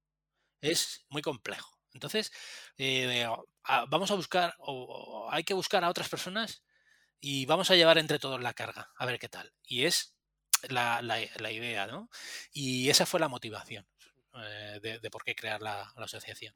es 0.60 1.06
muy 1.08 1.22
complejo. 1.22 1.78
Entonces, 1.94 2.32
eh, 2.76 3.26
vamos 3.88 4.10
a 4.10 4.14
buscar, 4.14 4.56
o, 4.58 5.28
hay 5.30 5.44
que 5.44 5.54
buscar 5.54 5.84
a 5.84 5.90
otras 5.90 6.08
personas 6.08 6.64
y 7.20 7.46
vamos 7.46 7.70
a 7.70 7.76
llevar 7.76 7.98
entre 7.98 8.18
todos 8.18 8.40
la 8.42 8.52
carga, 8.52 8.90
a 8.96 9.06
ver 9.06 9.20
qué 9.20 9.28
tal. 9.28 9.52
Y 9.64 9.84
es 9.84 10.16
la, 10.68 11.00
idea, 11.52 11.86
¿no? 11.86 12.10
Y 12.52 12.90
esa 12.90 13.06
fue 13.06 13.20
la 13.20 13.28
motivación 13.28 13.86
eh, 14.34 14.98
de, 15.00 15.10
por 15.10 15.22
qué 15.22 15.36
crear 15.36 15.62
la 15.62 15.82
asociación. 15.96 16.54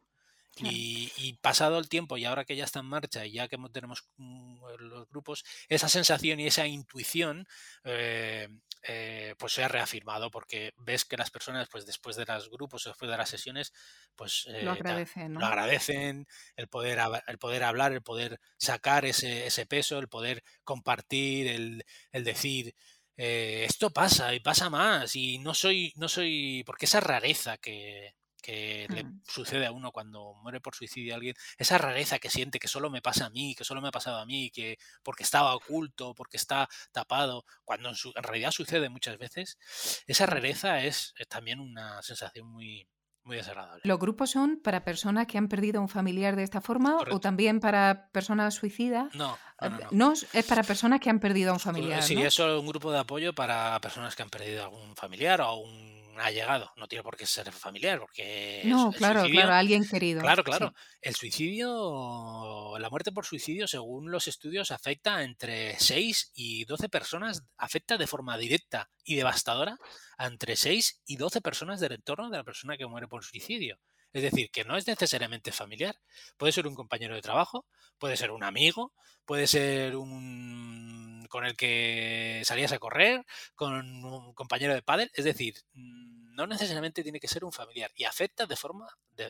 Y, 0.57 1.39
pasado 1.41 1.79
el 1.79 1.89
tiempo 1.89 2.17
y 2.17 2.25
ahora 2.25 2.45
que 2.45 2.57
ya 2.57 2.65
está 2.65 2.81
en 2.81 2.87
marcha 2.87 3.25
y 3.27 3.33
ya 3.33 3.49
que 3.49 3.57
tenemos 3.73 4.05
mm, 4.17 4.52
los 4.79 5.09
grupos, 5.09 5.45
esa 5.69 5.89
sensación 5.89 6.41
y 6.41 6.47
esa 6.47 6.67
intuición 6.67 7.47
eh, 7.85 8.49
eh, 8.89 9.35
pues 9.39 9.53
se 9.53 9.65
ha 9.65 9.69
reafirmado 9.69 10.31
porque 10.31 10.73
ves 10.77 11.05
que 11.05 11.17
las 11.17 11.31
personas 11.31 11.69
pues 11.71 11.87
después 11.87 12.17
de 12.17 12.25
los 12.25 12.51
grupos, 12.51 12.85
después 12.85 13.11
de 13.11 13.17
las 13.17 13.29
sesiones, 13.29 13.73
pues 14.17 14.47
lo 14.47 14.57
eh, 14.57 14.69
agradecen, 14.69 15.35
lo 15.35 15.45
agradecen 15.45 16.27
el 16.57 16.69
poder, 16.69 16.99
el 17.27 17.39
poder 17.39 17.65
hablar, 17.65 17.93
el 17.93 18.03
poder 18.03 18.41
sacar 18.57 19.05
ese, 19.05 19.47
ese 19.47 19.67
peso, 19.67 19.99
el 19.99 20.09
poder 20.09 20.43
compartir, 20.65 21.47
el, 21.49 21.85
el 22.11 22.25
decir 22.25 22.75
esto 23.15 23.91
pasa 23.91 24.35
y 24.35 24.41
pasa 24.41 24.69
más 24.69 25.15
y 25.15 25.39
no 25.39 25.55
soy, 25.55 25.93
no 25.95 26.09
soy, 26.09 26.65
porque 26.67 26.87
esa 26.87 26.99
rareza 26.99 27.57
que, 27.57 28.17
que 28.43 28.87
le 28.91 29.05
mm. 29.05 29.23
sucede 29.25 29.67
a 29.67 29.73
uno 29.73 29.93
cuando 29.93 30.35
muere 30.43 30.61
por 30.61 30.75
suicidio 30.75 31.15
a 31.15 31.17
alguien, 31.17 31.35
esa 31.57 31.79
rareza 31.79 32.19
que 32.19 32.29
siente 32.29 32.59
que 32.59 32.69
solo 32.69 32.91
me 32.91 33.01
pasa 33.01 33.27
a 33.27 33.31
mí, 33.31 33.55
que 33.55 33.65
solo 33.65 33.81
me 33.81 33.89
ha 33.89 33.93
pasado 33.93 34.19
a 34.19 34.27
mí, 34.27 34.51
que 34.51 34.79
porque 35.03 35.23
estaba 35.23 35.55
oculto, 35.55 36.15
porque 36.15 36.37
está 36.37 36.69
tapado, 36.91 37.45
cuando 37.65 37.91
en, 37.91 38.23
realidad 38.23 38.51
sucede 38.51 38.89
muchas 38.89 39.17
veces, 39.17 39.59
esa 40.07 40.27
rareza 40.27 40.83
es, 40.85 41.15
también 41.29 41.61
una 41.61 42.03
sensación 42.03 42.49
muy, 42.49 42.89
muy 43.25 43.37
desagradable. 43.37 43.83
¿Los 43.85 43.99
grupos 43.99 44.31
son 44.31 44.61
para 44.63 44.85
personas 44.85 45.27
que 45.27 45.39
han 45.39 45.49
perdido 45.49 45.79
a 45.79 45.83
un 45.83 45.89
familiar 45.89 46.37
de 46.37 46.43
esta 46.43 46.61
forma 46.61 46.99
o 47.11 47.21
también 47.21 47.61
para 47.61 48.09
personas 48.11 48.55
suicidas? 48.55 49.15
No, 49.15 49.39
no, 49.61 49.79
no, 49.93 50.13
es 50.33 50.45
para 50.47 50.65
personas 50.65 51.01
que 51.01 51.11
han 51.11 51.21
perdido 51.21 51.51
a 51.51 51.55
un 51.55 51.61
familiar. 51.61 52.03
Sí, 52.03 52.21
es 52.21 52.39
un 52.39 52.67
grupo 52.67 52.91
de 52.91 52.99
apoyo 52.99 53.33
para 53.33 53.79
personas 53.81 54.17
que 54.17 54.23
han 54.23 54.31
perdido 54.31 54.63
a 54.63 54.65
algún 54.65 54.97
familiar 54.97 55.41
o 55.41 55.45
a 55.45 55.57
un 55.57 56.02
ha 56.21 56.31
llegado, 56.31 56.71
no 56.77 56.89
tiene 56.89 57.03
por 57.03 57.17
qué 57.17 57.27
ser 57.27 57.51
familiar, 57.53 57.99
porque... 57.99 58.63
No, 58.65 58.93
claro, 58.93 59.25
claro, 59.25 59.53
alguien 59.53 59.87
querido. 59.87 60.21
Claro, 60.21 60.45
claro. 60.45 60.75
El 61.01 61.15
suicidio, 61.15 62.79
la 62.79 62.91
muerte 62.91 63.13
por 63.13 63.25
suicidio, 63.25 63.67
según 63.67 64.11
los 64.11 64.29
estudios, 64.29 64.71
afecta 64.71 65.23
entre 65.23 65.79
6 65.79 66.33
y 66.35 66.65
12 66.65 66.89
personas, 66.89 67.45
afecta 67.57 67.97
de 67.97 68.07
forma 68.07 68.37
directa 68.37 68.91
y 69.05 69.17
devastadora 69.17 69.79
a 70.19 70.27
entre 70.27 70.57
6 70.57 71.03
y 71.07 71.17
12 71.17 71.41
personas 71.41 71.81
del 71.81 71.93
entorno 71.93 72.31
de 72.31 72.39
la 72.39 72.45
persona 72.45 72.77
que 72.77 72.87
muere 72.87 73.09
por 73.09 73.25
suicidio. 73.25 73.79
Es 74.13 74.23
decir, 74.23 74.51
que 74.51 74.65
no 74.65 74.77
es 74.77 74.87
necesariamente 74.87 75.53
familiar. 75.53 75.99
Puede 76.37 76.53
ser 76.53 76.67
un 76.67 76.75
compañero 76.75 77.15
de 77.15 77.23
trabajo, 77.23 77.67
puede 77.99 78.17
ser 78.17 78.31
un 78.31 78.45
amigo, 78.45 78.93
puede 79.25 79.47
ser 79.47 79.97
un 79.97 81.27
con 81.29 81.47
el 81.47 81.57
que 81.57 82.43
salías 82.45 82.73
a 82.73 82.79
correr, 82.79 83.25
con 83.55 83.73
un 84.05 84.35
compañero 84.35 84.75
de 84.75 84.83
pádel. 84.83 85.11
Es 85.15 85.25
decir, 85.25 85.55
mm, 85.73 86.35
no 86.35 86.47
necesariamente 86.47 87.03
tiene 87.03 87.21
que 87.21 87.29
ser 87.29 87.45
un 87.45 87.53
familiar 87.53 87.91
y 87.95 88.05
afecta 88.05 88.47
de 88.47 88.57
forma 88.57 88.87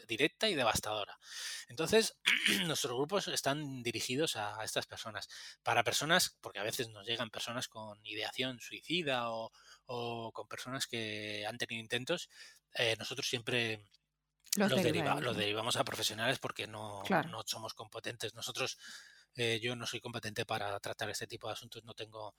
directa 0.09 0.49
y 0.49 0.55
devastadora. 0.55 1.19
Entonces, 1.69 2.17
nuestros 2.67 2.95
grupos 2.95 3.29
están 3.29 3.83
dirigidos 3.83 4.37
a 4.37 4.65
estas 4.65 4.87
personas. 4.87 5.29
Para 5.63 5.85
personas, 5.85 6.37
porque 6.41 6.59
a 6.59 6.65
veces 6.65 6.89
nos 6.89 7.07
llegan 7.07 7.31
personas 7.31 7.69
con 7.69 8.05
ideación 8.05 8.61
suicida 8.61 9.31
o, 9.31 9.53
con 10.33 10.49
personas 10.49 10.87
que 10.87 11.45
han 11.47 11.59
tenido 11.59 11.83
intentos, 11.83 12.31
eh, 12.75 12.97
nosotros 12.99 13.29
siempre 13.29 13.87
los, 14.57 15.37
derivamos 15.37 15.77
a 15.77 15.85
profesionales 15.85 16.39
porque 16.39 16.67
no, 16.67 17.03
no 17.09 17.43
somos 17.47 17.75
competentes. 17.75 18.35
Nosotros, 18.35 18.79
eh, 19.35 19.61
yo 19.63 19.77
no 19.77 19.87
soy 19.87 20.01
competente 20.01 20.45
para 20.45 20.79
tratar 20.81 21.11
este 21.11 21.27
tipo 21.27 21.49
de 21.49 21.55
asuntos, 21.55 21.85
no 21.85 21.95
tengo 21.95 22.35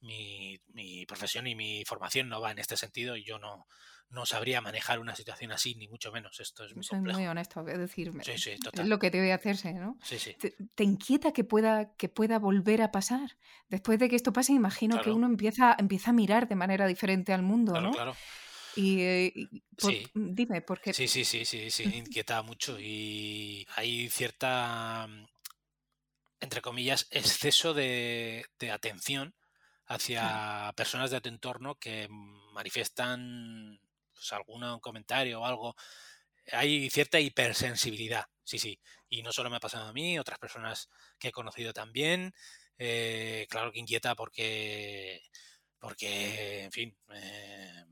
mi, 0.00 0.60
mi, 0.68 1.06
profesión 1.06 1.46
y 1.46 1.54
mi 1.54 1.84
formación 1.84 2.28
no 2.28 2.40
va 2.40 2.52
en 2.52 2.58
este 2.58 2.76
sentido 2.76 3.16
y 3.16 3.24
yo 3.24 3.38
no, 3.38 3.66
no 4.10 4.26
sabría 4.26 4.60
manejar 4.60 5.00
una 5.00 5.16
situación 5.16 5.50
así, 5.52 5.74
ni 5.74 5.88
mucho 5.88 6.12
menos. 6.12 6.38
Esto 6.38 6.64
es 6.64 6.74
muy 6.74 6.84
Soy 6.84 7.00
muy 7.00 7.26
honesto, 7.26 7.66
es 7.66 7.78
decir, 7.78 8.12
es 8.24 8.86
lo 8.86 8.98
que 8.98 9.10
debe 9.10 9.32
hacerse, 9.32 9.72
¿no? 9.72 9.98
Sí, 10.02 10.18
sí. 10.18 10.36
¿Te, 10.74 10.84
inquieta 10.84 11.32
que 11.32 11.44
pueda, 11.44 11.94
que 11.96 12.08
pueda 12.08 12.38
volver 12.38 12.82
a 12.82 12.92
pasar? 12.92 13.36
Después 13.68 13.98
de 13.98 14.08
que 14.08 14.16
esto 14.16 14.32
pase, 14.32 14.52
imagino 14.52 15.00
que 15.00 15.10
uno 15.10 15.26
empieza, 15.26 15.74
empieza 15.78 16.10
a 16.10 16.14
mirar 16.14 16.46
de 16.46 16.54
manera 16.54 16.86
diferente 16.86 17.32
al 17.32 17.42
mundo, 17.42 17.72
claro, 17.72 17.86
¿no? 17.86 17.92
Claro. 17.92 18.16
Y, 18.76 19.00
eh, 19.00 19.32
sí. 19.78 20.06
Mm, 20.14 20.34
dime, 20.34 20.60
¿por 20.60 20.80
qué? 20.80 20.92
Sí, 20.92 21.08
sí, 21.08 21.24
sí, 21.24 21.44
sí, 21.44 21.70
sí, 21.70 21.84
inquieta 21.84 22.42
mucho 22.42 22.78
y 22.78 23.66
hay 23.74 24.10
cierta, 24.10 25.06
mm, 25.06 25.26
entre 26.40 26.60
comillas, 26.60 27.06
exceso 27.10 27.72
de, 27.72 28.44
atención 28.70 29.34
hacia 29.86 30.72
personas 30.76 31.10
de 31.10 31.20
tu 31.20 31.28
entorno 31.30 31.76
que 31.76 32.06
manifiestan 32.52 33.80
pues, 34.12 34.32
algún 34.32 34.78
comentario 34.80 35.40
o 35.40 35.46
algo. 35.46 35.74
Hay 36.52 36.90
cierta 36.90 37.18
hipersensibilidad, 37.18 38.26
sí, 38.44 38.58
sí. 38.58 38.78
Y 39.08 39.22
no 39.22 39.32
solo 39.32 39.48
me 39.48 39.56
ha 39.56 39.60
pasado 39.60 39.88
a 39.88 39.92
mí, 39.92 40.18
otras 40.18 40.38
personas 40.38 40.90
que 41.18 41.28
he 41.28 41.32
conocido 41.32 41.72
también. 41.72 42.34
Eh, 42.78 43.46
claro 43.48 43.72
que 43.72 43.78
inquieta 43.78 44.14
porque, 44.14 45.22
porque 45.78 46.64
en 46.64 46.72
fin, 46.72 46.96
eh, 47.10 47.84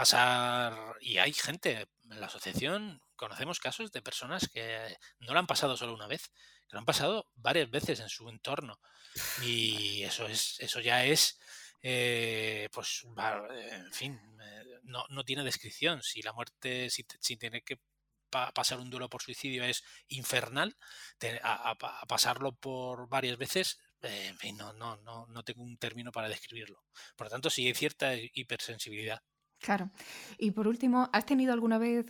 pasar, 0.00 0.96
y 1.02 1.18
hay 1.18 1.34
gente 1.34 1.86
en 2.10 2.20
la 2.20 2.26
asociación, 2.26 3.02
conocemos 3.16 3.60
casos 3.60 3.92
de 3.92 4.00
personas 4.00 4.48
que 4.48 4.96
no 5.18 5.34
lo 5.34 5.38
han 5.38 5.46
pasado 5.46 5.76
solo 5.76 5.92
una 5.92 6.06
vez, 6.06 6.30
que 6.66 6.72
lo 6.72 6.78
han 6.78 6.86
pasado 6.86 7.28
varias 7.34 7.70
veces 7.70 8.00
en 8.00 8.08
su 8.08 8.26
entorno. 8.30 8.80
Y 9.42 10.02
eso 10.04 10.26
es, 10.26 10.58
eso 10.60 10.80
ya 10.80 11.04
es, 11.04 11.38
eh, 11.82 12.70
pues, 12.72 13.04
en 13.04 13.92
fin, 13.92 14.18
eh, 14.40 14.64
no, 14.84 15.04
no, 15.10 15.22
tiene 15.22 15.44
descripción. 15.44 16.02
Si 16.02 16.22
la 16.22 16.32
muerte, 16.32 16.88
si, 16.88 17.04
si 17.20 17.36
tiene 17.36 17.60
que 17.60 17.78
pasar 18.30 18.78
un 18.78 18.88
duelo 18.88 19.10
por 19.10 19.20
suicidio 19.20 19.64
es 19.64 19.84
infernal, 20.08 20.78
a, 21.42 21.76
pasarlo 22.08 22.52
por 22.52 23.06
varias 23.10 23.36
veces, 23.36 23.78
eh, 24.00 24.28
en 24.28 24.38
fin, 24.38 24.56
no, 24.56 24.72
no, 24.72 24.96
no, 24.96 25.26
no 25.26 25.42
tengo 25.42 25.62
un 25.62 25.76
término 25.76 26.10
para 26.10 26.30
describirlo. 26.30 26.82
Por 27.16 27.26
lo 27.26 27.30
tanto, 27.32 27.50
sí 27.50 27.66
hay 27.66 27.74
cierta 27.74 28.14
hipersensibilidad. 28.14 29.20
Claro. 29.60 29.90
Y 30.38 30.52
por 30.52 30.66
último, 30.66 31.08
¿has 31.12 31.26
tenido 31.26 31.52
alguna 31.52 31.78
vez, 31.78 32.06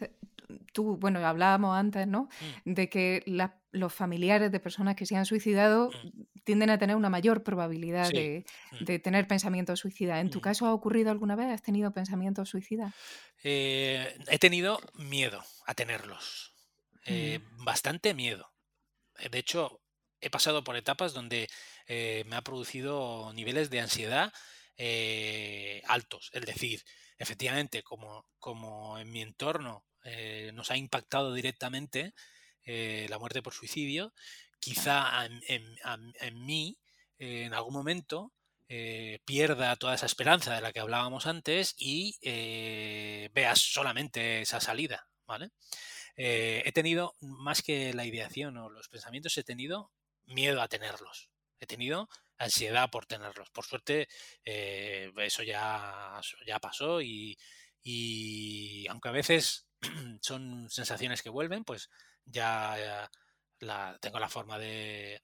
tú, 0.73 0.97
bueno, 0.97 1.25
hablábamos 1.27 1.77
antes, 1.77 2.07
¿no? 2.07 2.29
Mm. 2.65 2.75
De 2.75 2.89
que 2.89 3.25
los 3.73 3.93
familiares 3.93 4.53
de 4.53 4.61
personas 4.61 4.97
que 4.97 5.07
se 5.07 5.17
han 5.17 5.27
suicidado 5.27 5.91
mm. 5.91 6.23
tienden 6.45 6.71
a 6.71 6.79
tener 6.79 6.97
una 6.97 7.11
mayor 7.11 7.43
probabilidad 7.43 8.09
mm. 8.11 8.85
de, 8.85 8.99
tener 8.99 9.27
pensamientos 9.27 9.81
suicidas. 9.81 10.21
¿En 10.21 10.31
tu 10.31 10.41
caso 10.41 10.67
ha 10.67 10.75
ocurrido 10.75 11.11
alguna 11.11 11.37
vez? 11.37 11.49
¿Has 11.49 11.63
tenido 11.63 11.93
pensamientos 11.93 12.49
suicidas? 12.49 12.95
Eh, 13.43 14.17
he 14.29 14.39
tenido 14.39 14.81
miedo 14.95 15.43
a 15.67 15.75
tenerlos. 15.75 16.55
Eh, 17.07 17.41
bastante 17.65 18.15
miedo. 18.15 18.53
Eh, 19.19 19.29
de 19.29 19.39
hecho, 19.39 19.81
he 20.21 20.31
pasado 20.31 20.63
por 20.63 20.77
etapas 20.77 21.15
donde 21.15 21.49
me 21.89 22.37
ha 22.37 22.43
producido 22.43 23.33
niveles 23.33 23.69
de 23.69 23.81
ansiedad 23.81 24.33
altos. 25.89 26.31
Es 26.33 26.47
decir, 26.47 26.85
efectivamente, 27.21 27.83
como, 27.83 28.27
como 28.39 28.99
en 28.99 29.11
mi 29.13 29.21
entorno 29.21 29.85
eh, 30.05 30.51
nos 30.55 30.71
ha 30.71 30.77
impactado 30.79 31.35
directamente 31.35 32.15
eh, 32.65 33.07
la 33.11 33.19
muerte 33.19 33.43
por 33.43 33.53
suicidio, 33.53 34.15
quizá 34.59 35.27
en, 35.27 36.47
mí, 36.47 36.79
eh, 37.19 37.45
en 37.45 37.55
algún 37.55 37.75
momento, 37.75 38.33
pierda 39.25 39.75
toda 39.77 39.97
esa 39.97 40.07
esperanza 40.07 40.55
de 40.55 40.61
la 40.61 40.73
que 40.73 40.79
hablábamos 40.79 41.27
antes 41.27 41.75
y 41.77 42.17
veas 43.35 43.59
solamente 43.59 44.43
esa 44.43 44.61
salida. 44.61 45.09
¿vale? 45.27 45.51
he 46.15 46.71
tenido, 46.73 47.15
más 47.21 47.63
que 47.63 47.93
la 47.95 48.05
ideación 48.05 48.57
o 48.59 48.71
los 48.71 48.89
pensamientos, 48.89 49.37
he 49.39 49.43
tenido 49.43 49.91
miedo 50.25 50.63
a 50.63 50.69
tenerlos. 50.69 51.31
He 51.59 51.67
tenido 51.67 52.09
ansiedad 52.41 52.91
por 52.91 53.07
tenerlos. 53.07 53.51
Por 53.51 53.65
suerte, 53.65 54.09
eh, 54.45 55.13
eso 55.19 55.43
ya, 55.43 56.21
ya 56.47 56.59
pasó 56.59 57.01
y, 57.03 57.37
aunque 58.89 59.09
a 59.11 59.13
veces 59.13 59.69
son 60.23 60.69
sensaciones 60.71 61.23
que 61.23 61.31
vuelven, 61.31 61.65
pues 61.65 61.91
ya, 62.25 63.09
la, 63.61 63.99
tengo 64.01 64.19
la 64.19 64.29
forma 64.29 64.59
de, 64.59 65.23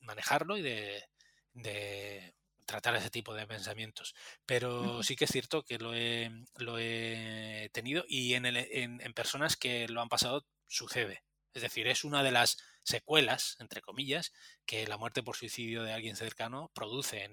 manejarlo 0.00 0.58
y 0.58 0.62
de, 0.62 2.34
tratar 2.66 2.96
ese 2.96 3.10
tipo 3.10 3.34
de 3.34 3.46
pensamientos. 3.46 4.14
Pero 4.46 5.02
sí 5.02 5.14
que 5.16 5.26
es 5.26 5.30
cierto 5.30 5.62
que 5.64 5.78
lo 5.78 5.94
he, 5.94 6.30
lo 6.56 6.78
he 6.78 7.70
tenido 7.72 8.04
y 8.08 8.34
en, 8.34 8.46
en 8.46 9.14
personas 9.14 9.56
que 9.56 9.86
lo 9.88 10.00
han 10.00 10.08
pasado 10.08 10.46
sucede. 10.66 11.22
Es 11.52 11.62
decir, 11.62 11.86
es 11.86 12.02
una 12.02 12.24
de 12.24 12.32
las 12.32 12.58
secuelas, 12.84 13.56
entre 13.58 13.80
comillas, 13.80 14.32
que 14.66 14.86
la 14.86 14.98
muerte 14.98 15.22
por 15.22 15.36
suicidio 15.36 15.82
de 15.82 15.92
alguien 15.92 16.16
cercano 16.16 16.70
produce 16.74 17.24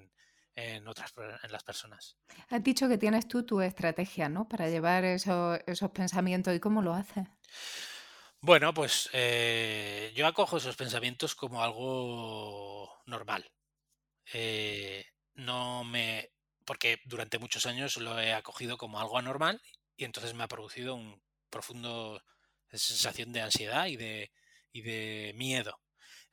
en, 0.56 0.88
otras 0.88 1.14
en 1.44 1.52
las 1.52 1.64
personas. 1.64 2.18
Has 2.50 2.64
dicho 2.64 2.88
que 2.90 2.98
tienes 2.98 3.28
tú 3.28 3.46
tu 3.46 3.62
estrategia, 3.62 4.30
¿no? 4.30 4.48
Para 4.48 4.70
llevar 4.70 5.06
esos, 5.06 5.60
pensamientos. 5.94 6.56
¿Y 6.56 6.60
cómo 6.60 6.82
lo 6.82 6.94
haces? 6.94 7.28
Bueno, 8.42 8.74
pues 8.74 9.10
eh, 9.14 10.12
yo 10.16 10.26
acojo 10.26 10.58
esos 10.58 10.76
pensamientos 10.76 11.36
como 11.36 11.64
algo 11.64 13.02
normal. 13.06 13.52
Eh, 14.34 15.06
no 15.36 15.84
me. 15.84 16.32
porque 16.66 17.00
durante 17.06 17.40
muchos 17.40 17.66
años 17.66 17.98
lo 17.98 18.20
he 18.20 18.34
acogido 18.34 18.78
como 18.78 19.00
algo 19.00 19.18
anormal 19.18 19.62
y 19.96 20.06
entonces 20.06 20.34
me 20.34 20.44
ha 20.44 20.48
producido 20.48 20.96
un 20.96 21.22
profundo 21.50 22.24
sensación 22.72 23.34
de 23.34 23.42
ansiedad 23.42 23.88
y 23.88 23.98
de, 23.98 24.32
y 24.72 24.82
de 24.82 25.34
miedo. 25.36 25.80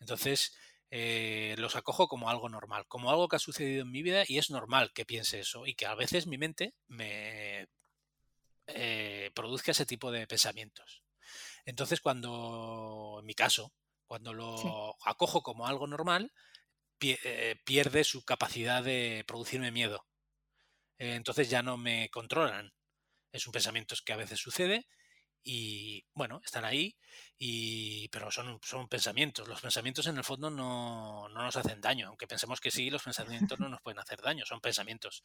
Entonces, 0.01 0.57
eh, 0.91 1.55
los 1.59 1.77
acojo 1.77 2.09
como 2.09 2.31
algo 2.31 2.49
normal, 2.49 2.87
como 2.89 3.11
algo 3.11 3.29
que 3.29 3.37
ha 3.37 3.41
sucedido 3.41 3.83
en 3.83 3.91
mi 3.91 4.03
vida 4.03 4.25
y 4.27 4.39
es 4.39 4.51
normal 4.51 4.93
que 4.95 5.05
piense 5.05 5.41
eso 5.41 5.67
y 5.67 5.75
que 5.75 5.85
a 5.85 5.95
veces 5.95 6.27
mi 6.27 6.39
mente 6.39 6.75
me 6.87 7.69
eh, 8.69 9.31
produzca 9.35 9.73
ese 9.73 9.87
tipo 9.87 10.11
de 10.11 10.27
pensamientos. 10.27 11.03
Entonces, 11.67 12.01
cuando, 12.01 13.19
en 13.21 13.27
mi 13.27 13.35
caso, 13.35 13.73
cuando 14.07 14.33
lo 14.33 14.97
acojo 15.05 15.43
como 15.43 15.67
algo 15.67 15.87
normal, 15.87 16.33
eh, 17.01 17.57
pierde 17.65 18.05
su 18.05 18.25
capacidad 18.25 18.83
de 18.83 19.25
producirme 19.27 19.71
miedo. 19.71 20.07
entonces 20.99 21.51
ya 21.51 21.63
no 21.63 21.77
me 21.77 22.09
controlan. 22.11 22.73
Es 23.33 23.47
un 23.47 23.53
pensamiento 23.53 23.95
que 24.05 24.13
a 24.13 24.17
veces 24.17 24.41
sucede 24.41 24.87
y 25.51 26.05
bueno, 26.13 26.43
están 26.45 26.67
ahí, 26.67 26.95
y, 27.39 28.09
pero 28.09 28.31
son, 28.31 28.61
son 28.63 28.87
pensamientos. 28.87 29.49
Los 29.49 29.63
pensamientos 29.63 30.07
en 30.07 30.19
el 30.19 30.25
fondo 30.25 30.51
no, 30.51 31.27
no, 31.31 31.43
nos 31.43 31.57
hacen 31.57 31.81
daño, 31.81 32.09
aunque 32.09 32.27
pensemos 32.27 32.61
que 32.61 32.71
sí, 32.71 32.91
los 32.91 33.03
pensamientos 33.03 33.59
no 33.59 33.71
nos 33.71 33.81
pueden 33.81 33.99
hacer 33.99 34.21
daño, 34.21 34.45
son 34.45 34.61
pensamientos. 34.61 35.23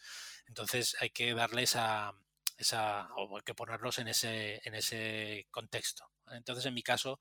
Entonces 0.48 0.96
hay 1.02 1.10
que 1.10 1.34
darles 1.34 1.76
a 1.76 2.14
esa, 2.58 3.10
o 3.18 3.36
hay 3.36 3.44
que 3.44 3.54
ponerlos 3.54 4.00
en 4.00 4.08
ese, 4.08 4.62
en 4.64 4.76
ese 4.76 5.46
contexto. 5.52 6.10
Entonces 6.32 6.66
en 6.68 6.74
mi 6.74 6.84
caso, 6.84 7.20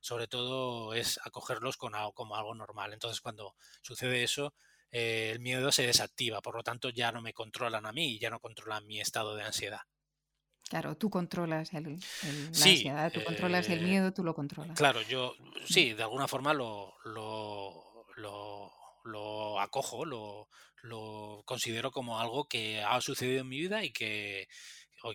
sobre 0.00 0.26
todo 0.26 0.94
es 0.94 1.20
acogerlos 1.24 1.76
con 1.76 1.92
como 2.14 2.34
algo 2.34 2.54
normal. 2.54 2.94
Entonces 2.94 3.20
cuando 3.20 3.56
sucede 3.82 4.22
eso, 4.22 4.54
eh, 4.90 5.32
el 5.32 5.40
miedo 5.40 5.70
se 5.70 5.86
desactiva, 5.86 6.40
por 6.40 6.56
lo 6.56 6.62
tanto 6.62 6.88
ya 6.88 7.12
no 7.12 7.20
me 7.20 7.34
controlan 7.34 7.84
a 7.84 7.92
mí 7.92 8.14
y 8.14 8.18
ya 8.18 8.30
no 8.30 8.40
controlan 8.40 8.86
mi 8.86 9.02
estado 9.02 9.36
de 9.36 9.44
ansiedad. 9.44 9.82
Claro, 10.68 10.96
tú 10.96 11.08
controlas 11.08 11.72
el, 11.72 11.98
la 11.98 12.48
ansiedad, 12.50 13.12
tú 13.12 13.24
controlas 13.24 13.68
el 13.70 13.80
eh, 13.80 13.82
miedo, 13.82 14.12
tú 14.12 14.22
lo 14.22 14.34
controlas. 14.34 14.76
Claro, 14.76 15.00
yo 15.02 15.34
mm. 15.38 15.66
sí, 15.66 15.94
de 15.94 16.02
alguna 16.02 16.28
forma 16.28 16.52
lo, 16.52 16.94
lo, 17.04 18.06
lo, 19.04 19.60
acojo, 19.60 20.04
lo, 20.04 20.48
lo 20.82 21.42
considero 21.46 21.90
como 21.90 22.20
algo 22.20 22.46
que 22.46 22.82
ha 22.82 23.00
sucedido 23.00 23.40
en 23.40 23.48
mi 23.48 23.58
vida 23.58 23.82
y 23.82 23.90
que, 23.90 24.48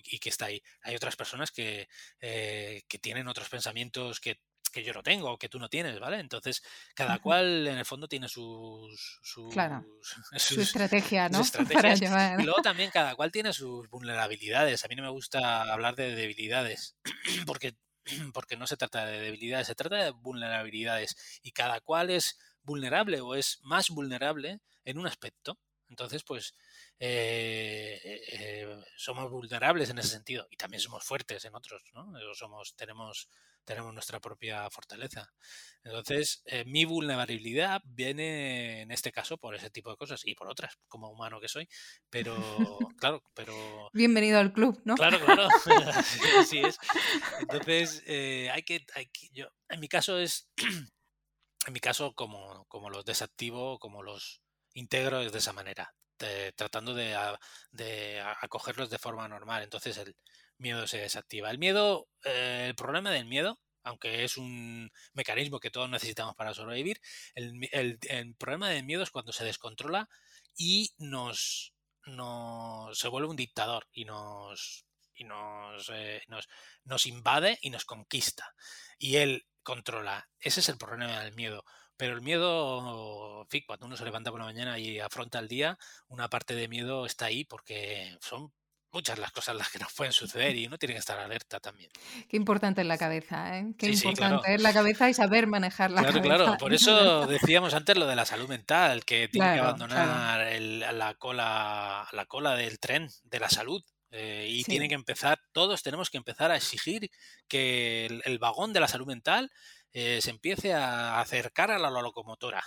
y 0.05 0.19
que 0.19 0.29
está 0.29 0.45
ahí. 0.45 0.61
Hay 0.81 0.95
otras 0.95 1.15
personas 1.15 1.51
que, 1.51 1.87
eh, 2.19 2.81
que 2.87 2.99
tienen 2.99 3.27
otros 3.27 3.49
pensamientos 3.49 4.19
que 4.19 4.39
que 4.73 4.83
yo 4.83 4.91
no 4.91 5.03
tengo, 5.03 5.37
que 5.37 5.47
tú 5.47 5.59
no 5.59 5.69
tienes, 5.69 5.99
¿vale? 5.99 6.19
Entonces, 6.19 6.63
cada 6.95 7.19
cual 7.19 7.67
en 7.67 7.77
el 7.77 7.85
fondo 7.85 8.07
tiene 8.07 8.27
sus, 8.27 9.19
sus, 9.21 9.53
su 10.37 10.61
estrategia, 10.61 11.29
¿no? 11.29 11.41
Y 12.41 12.43
luego 12.43 12.61
también 12.61 12.89
cada 12.91 13.15
cual 13.15 13.31
tiene 13.31 13.53
sus 13.53 13.87
vulnerabilidades. 13.89 14.83
A 14.83 14.87
mí 14.87 14.95
no 14.95 15.03
me 15.03 15.09
gusta 15.09 15.71
hablar 15.71 15.95
de 15.95 16.15
debilidades, 16.15 16.97
porque, 17.45 17.75
porque 18.33 18.57
no 18.57 18.67
se 18.67 18.75
trata 18.75 19.05
de 19.05 19.21
debilidades, 19.21 19.67
se 19.67 19.75
trata 19.75 19.95
de 20.03 20.09
vulnerabilidades. 20.09 21.39
Y 21.43 21.51
cada 21.51 21.79
cual 21.79 22.09
es 22.09 22.39
vulnerable 22.63 23.21
o 23.21 23.35
es 23.35 23.59
más 23.61 23.89
vulnerable 23.89 24.59
en 24.83 24.97
un 24.97 25.07
aspecto. 25.07 25.59
Entonces, 25.93 26.23
pues 26.23 26.55
eh, 26.97 27.99
eh, 28.03 28.83
somos 28.97 29.29
vulnerables 29.29 29.91
en 29.91 29.99
ese 29.99 30.09
sentido 30.09 30.47
y 30.49 30.57
también 30.57 30.81
somos 30.81 31.03
fuertes 31.03 31.45
en 31.45 31.53
otros, 31.53 31.83
¿no? 31.93 32.11
Somos, 32.33 32.75
tenemos 32.75 33.29
tenemos 33.65 33.93
nuestra 33.93 34.19
propia 34.19 34.69
fortaleza. 34.69 35.31
Entonces, 35.83 36.41
eh, 36.45 36.63
mi 36.65 36.85
vulnerabilidad 36.85 37.81
viene 37.85 38.81
en 38.81 38.91
este 38.91 39.11
caso 39.11 39.37
por 39.37 39.55
ese 39.55 39.69
tipo 39.69 39.89
de 39.89 39.97
cosas 39.97 40.21
y 40.25 40.35
por 40.35 40.47
otras, 40.47 40.77
como 40.87 41.09
humano 41.09 41.39
que 41.39 41.47
soy. 41.47 41.67
Pero, 42.09 42.35
claro, 42.97 43.23
pero... 43.33 43.89
Bienvenido 43.93 44.39
al 44.39 44.53
club, 44.53 44.81
¿no? 44.85 44.95
Claro, 44.95 45.19
claro. 45.23 45.47
así 46.39 46.59
es. 46.59 46.77
Entonces, 47.39 48.03
eh, 48.05 48.49
hay, 48.51 48.63
que, 48.63 48.85
hay 48.95 49.07
que... 49.07 49.29
Yo, 49.31 49.47
en 49.69 49.79
mi 49.79 49.87
caso 49.87 50.17
es... 50.19 50.49
en 51.67 51.73
mi 51.73 51.79
caso, 51.79 52.13
como, 52.13 52.65
como 52.65 52.89
los 52.89 53.05
desactivo, 53.05 53.79
como 53.79 54.03
los 54.03 54.42
integro 54.73 55.21
es 55.21 55.31
de 55.31 55.39
esa 55.39 55.53
manera, 55.53 55.93
tratando 56.55 56.93
de, 56.93 57.15
acogerlos 58.41 58.89
de 58.89 58.99
forma 58.99 59.27
normal. 59.27 59.63
Entonces, 59.63 59.97
el, 59.97 60.15
miedo 60.57 60.87
se 60.87 60.99
desactiva. 60.99 61.51
El 61.51 61.57
miedo, 61.57 62.07
eh, 62.23 62.65
el 62.69 62.75
problema 62.75 63.11
del 63.11 63.25
miedo, 63.25 63.59
aunque 63.83 64.23
es 64.23 64.37
un 64.37 64.89
mecanismo 65.13 65.59
que 65.59 65.71
todos 65.71 65.89
necesitamos 65.89 66.35
para 66.35 66.53
sobrevivir, 66.53 66.99
el, 67.35 68.35
problema 68.37 68.69
del 68.69 68.85
miedo 68.85 69.03
es 69.03 69.11
cuando 69.11 69.33
se 69.33 69.43
descontrola 69.43 70.07
y 70.55 70.93
nos, 70.97 71.73
se 72.93 73.07
vuelve 73.09 73.29
un 73.29 73.35
dictador 73.35 73.87
y 73.91 74.05
nos 74.05 74.85
y 75.15 75.25
eh, 75.91 76.21
nos, 76.27 76.49
nos 76.85 77.05
invade 77.05 77.59
y 77.61 77.69
nos 77.69 77.85
conquista. 77.85 78.53
Y 78.97 79.17
él 79.17 79.45
controla. 79.61 80.27
Ese 80.39 80.59
es 80.59 80.69
el 80.69 80.77
problema 80.77 81.19
del 81.21 81.33
miedo. 81.33 81.63
Pero 82.03 82.15
el 82.15 82.21
miedo, 82.21 83.47
cuando 83.65 83.85
uno 83.85 83.95
se 83.95 84.03
levanta 84.03 84.29
por 84.29 84.37
la 84.37 84.45
mañana 84.45 84.77
y 84.77 84.99
afronta 84.99 85.39
el 85.39 85.47
día, 85.47 85.77
una 86.09 86.27
parte 86.27 86.53
de 86.53 86.67
miedo 86.67 87.05
está 87.05 87.27
ahí 87.27 87.45
porque 87.45 88.17
son 88.19 88.51
muchas 88.91 89.19
las 89.19 89.31
cosas 89.31 89.55
las 89.55 89.71
que 89.71 89.79
nos 89.79 89.93
pueden 89.93 90.11
suceder 90.11 90.53
y 90.57 90.67
uno 90.67 90.77
tiene 90.77 90.95
que 90.95 90.99
estar 90.99 91.17
alerta 91.17 91.61
también. 91.61 91.89
Qué 92.27 92.35
importante 92.35 92.81
es 92.81 92.87
la 92.87 92.97
cabeza, 92.97 93.57
¿eh? 93.57 93.73
Qué 93.77 93.91
importante 93.91 94.53
es 94.53 94.61
la 94.61 94.73
cabeza 94.73 95.09
y 95.09 95.13
saber 95.13 95.47
manejar 95.47 95.91
la 95.91 96.01
cabeza. 96.01 96.21
Claro, 96.21 96.43
claro, 96.43 96.57
por 96.57 96.73
eso 96.73 97.25
decíamos 97.25 97.73
antes 97.73 97.95
lo 97.95 98.05
de 98.05 98.17
la 98.17 98.25
salud 98.25 98.49
mental, 98.49 99.05
que 99.05 99.29
tiene 99.29 99.53
que 99.53 99.59
abandonar 99.61 100.45
la, 100.59 101.13
cola, 101.13 102.05
la 102.11 102.25
cola 102.25 102.53
del 102.57 102.79
tren 102.79 103.07
de 103.23 103.39
la 103.39 103.47
salud. 103.47 103.81
Eh, 104.15 104.45
y 104.47 104.63
tiene 104.65 104.87
que 104.87 104.93
empezar, 104.93 105.39
todos 105.53 105.81
tenemos 105.81 106.11
que 106.11 106.17
empezar 106.17 106.51
a 106.51 106.57
exigir 106.57 107.09
que 107.47 108.05
el, 108.25 108.37
vagón 108.39 108.71
de 108.71 108.79
la 108.79 108.87
salud 108.87 109.07
mental 109.07 109.49
eh, 109.93 110.19
se 110.21 110.31
empiece 110.31 110.73
a 110.73 111.19
acercar 111.19 111.71
a 111.71 111.79
la 111.79 111.89
locomotora. 111.89 112.63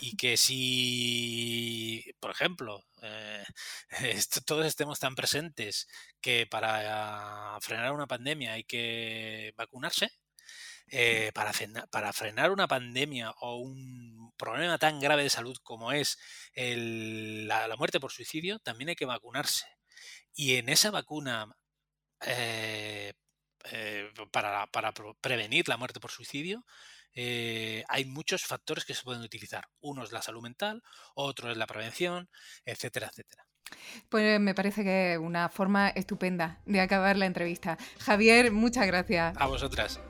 Y 0.00 0.16
que 0.16 0.36
si, 0.36 2.04
por 2.20 2.30
ejemplo, 2.30 2.84
eh, 3.02 3.44
todos 4.46 4.66
estemos 4.66 4.98
tan 4.98 5.14
presentes 5.14 5.88
que 6.20 6.46
para 6.46 7.58
frenar 7.60 7.92
una 7.92 8.06
pandemia 8.06 8.52
hay 8.54 8.64
que 8.64 9.52
vacunarse, 9.56 10.10
eh, 10.92 11.30
para, 11.34 11.52
frenar, 11.52 11.88
para, 11.90 12.12
frenar 12.12 12.50
una 12.50 12.66
pandemia 12.66 13.30
o 13.40 13.58
un 13.58 14.32
problema 14.36 14.78
tan 14.78 14.98
grave 15.00 15.22
de 15.22 15.30
salud 15.30 15.56
como 15.62 15.92
es 15.92 16.18
la, 16.54 17.76
muerte 17.78 18.00
por 18.00 18.12
suicidio, 18.12 18.58
también 18.60 18.88
hay 18.90 18.96
que 18.96 19.04
vacunarse. 19.06 19.66
Y 20.34 20.56
en 20.56 20.68
esa 20.68 20.90
vacuna 20.90 21.46
eh, 22.26 23.14
para, 24.30 24.66
para 24.66 24.92
prevenir 25.20 25.68
la 25.68 25.76
muerte 25.76 26.00
por 26.00 26.10
suicidio, 26.10 26.64
eh, 27.14 27.84
hay 27.88 28.04
muchos 28.04 28.44
factores 28.44 28.84
que 28.84 28.94
se 28.94 29.02
pueden 29.02 29.22
utilizar. 29.22 29.66
Uno 29.80 30.04
es 30.04 30.12
la 30.12 30.22
salud 30.22 30.42
mental, 30.42 30.82
otro 31.14 31.50
es 31.50 31.56
la 31.56 31.66
prevención, 31.66 32.28
etcétera, 32.64 33.08
etcétera. 33.08 33.44
Pues 34.08 34.40
me 34.40 34.54
parece 34.54 34.82
que 34.82 35.18
una 35.18 35.48
forma 35.48 35.90
estupenda 35.90 36.60
de 36.66 36.80
acabar 36.80 37.16
la 37.16 37.26
entrevista. 37.26 37.78
Javier, 38.00 38.50
muchas 38.50 38.86
gracias. 38.86 39.36
A 39.36 39.46
vosotras. 39.46 40.00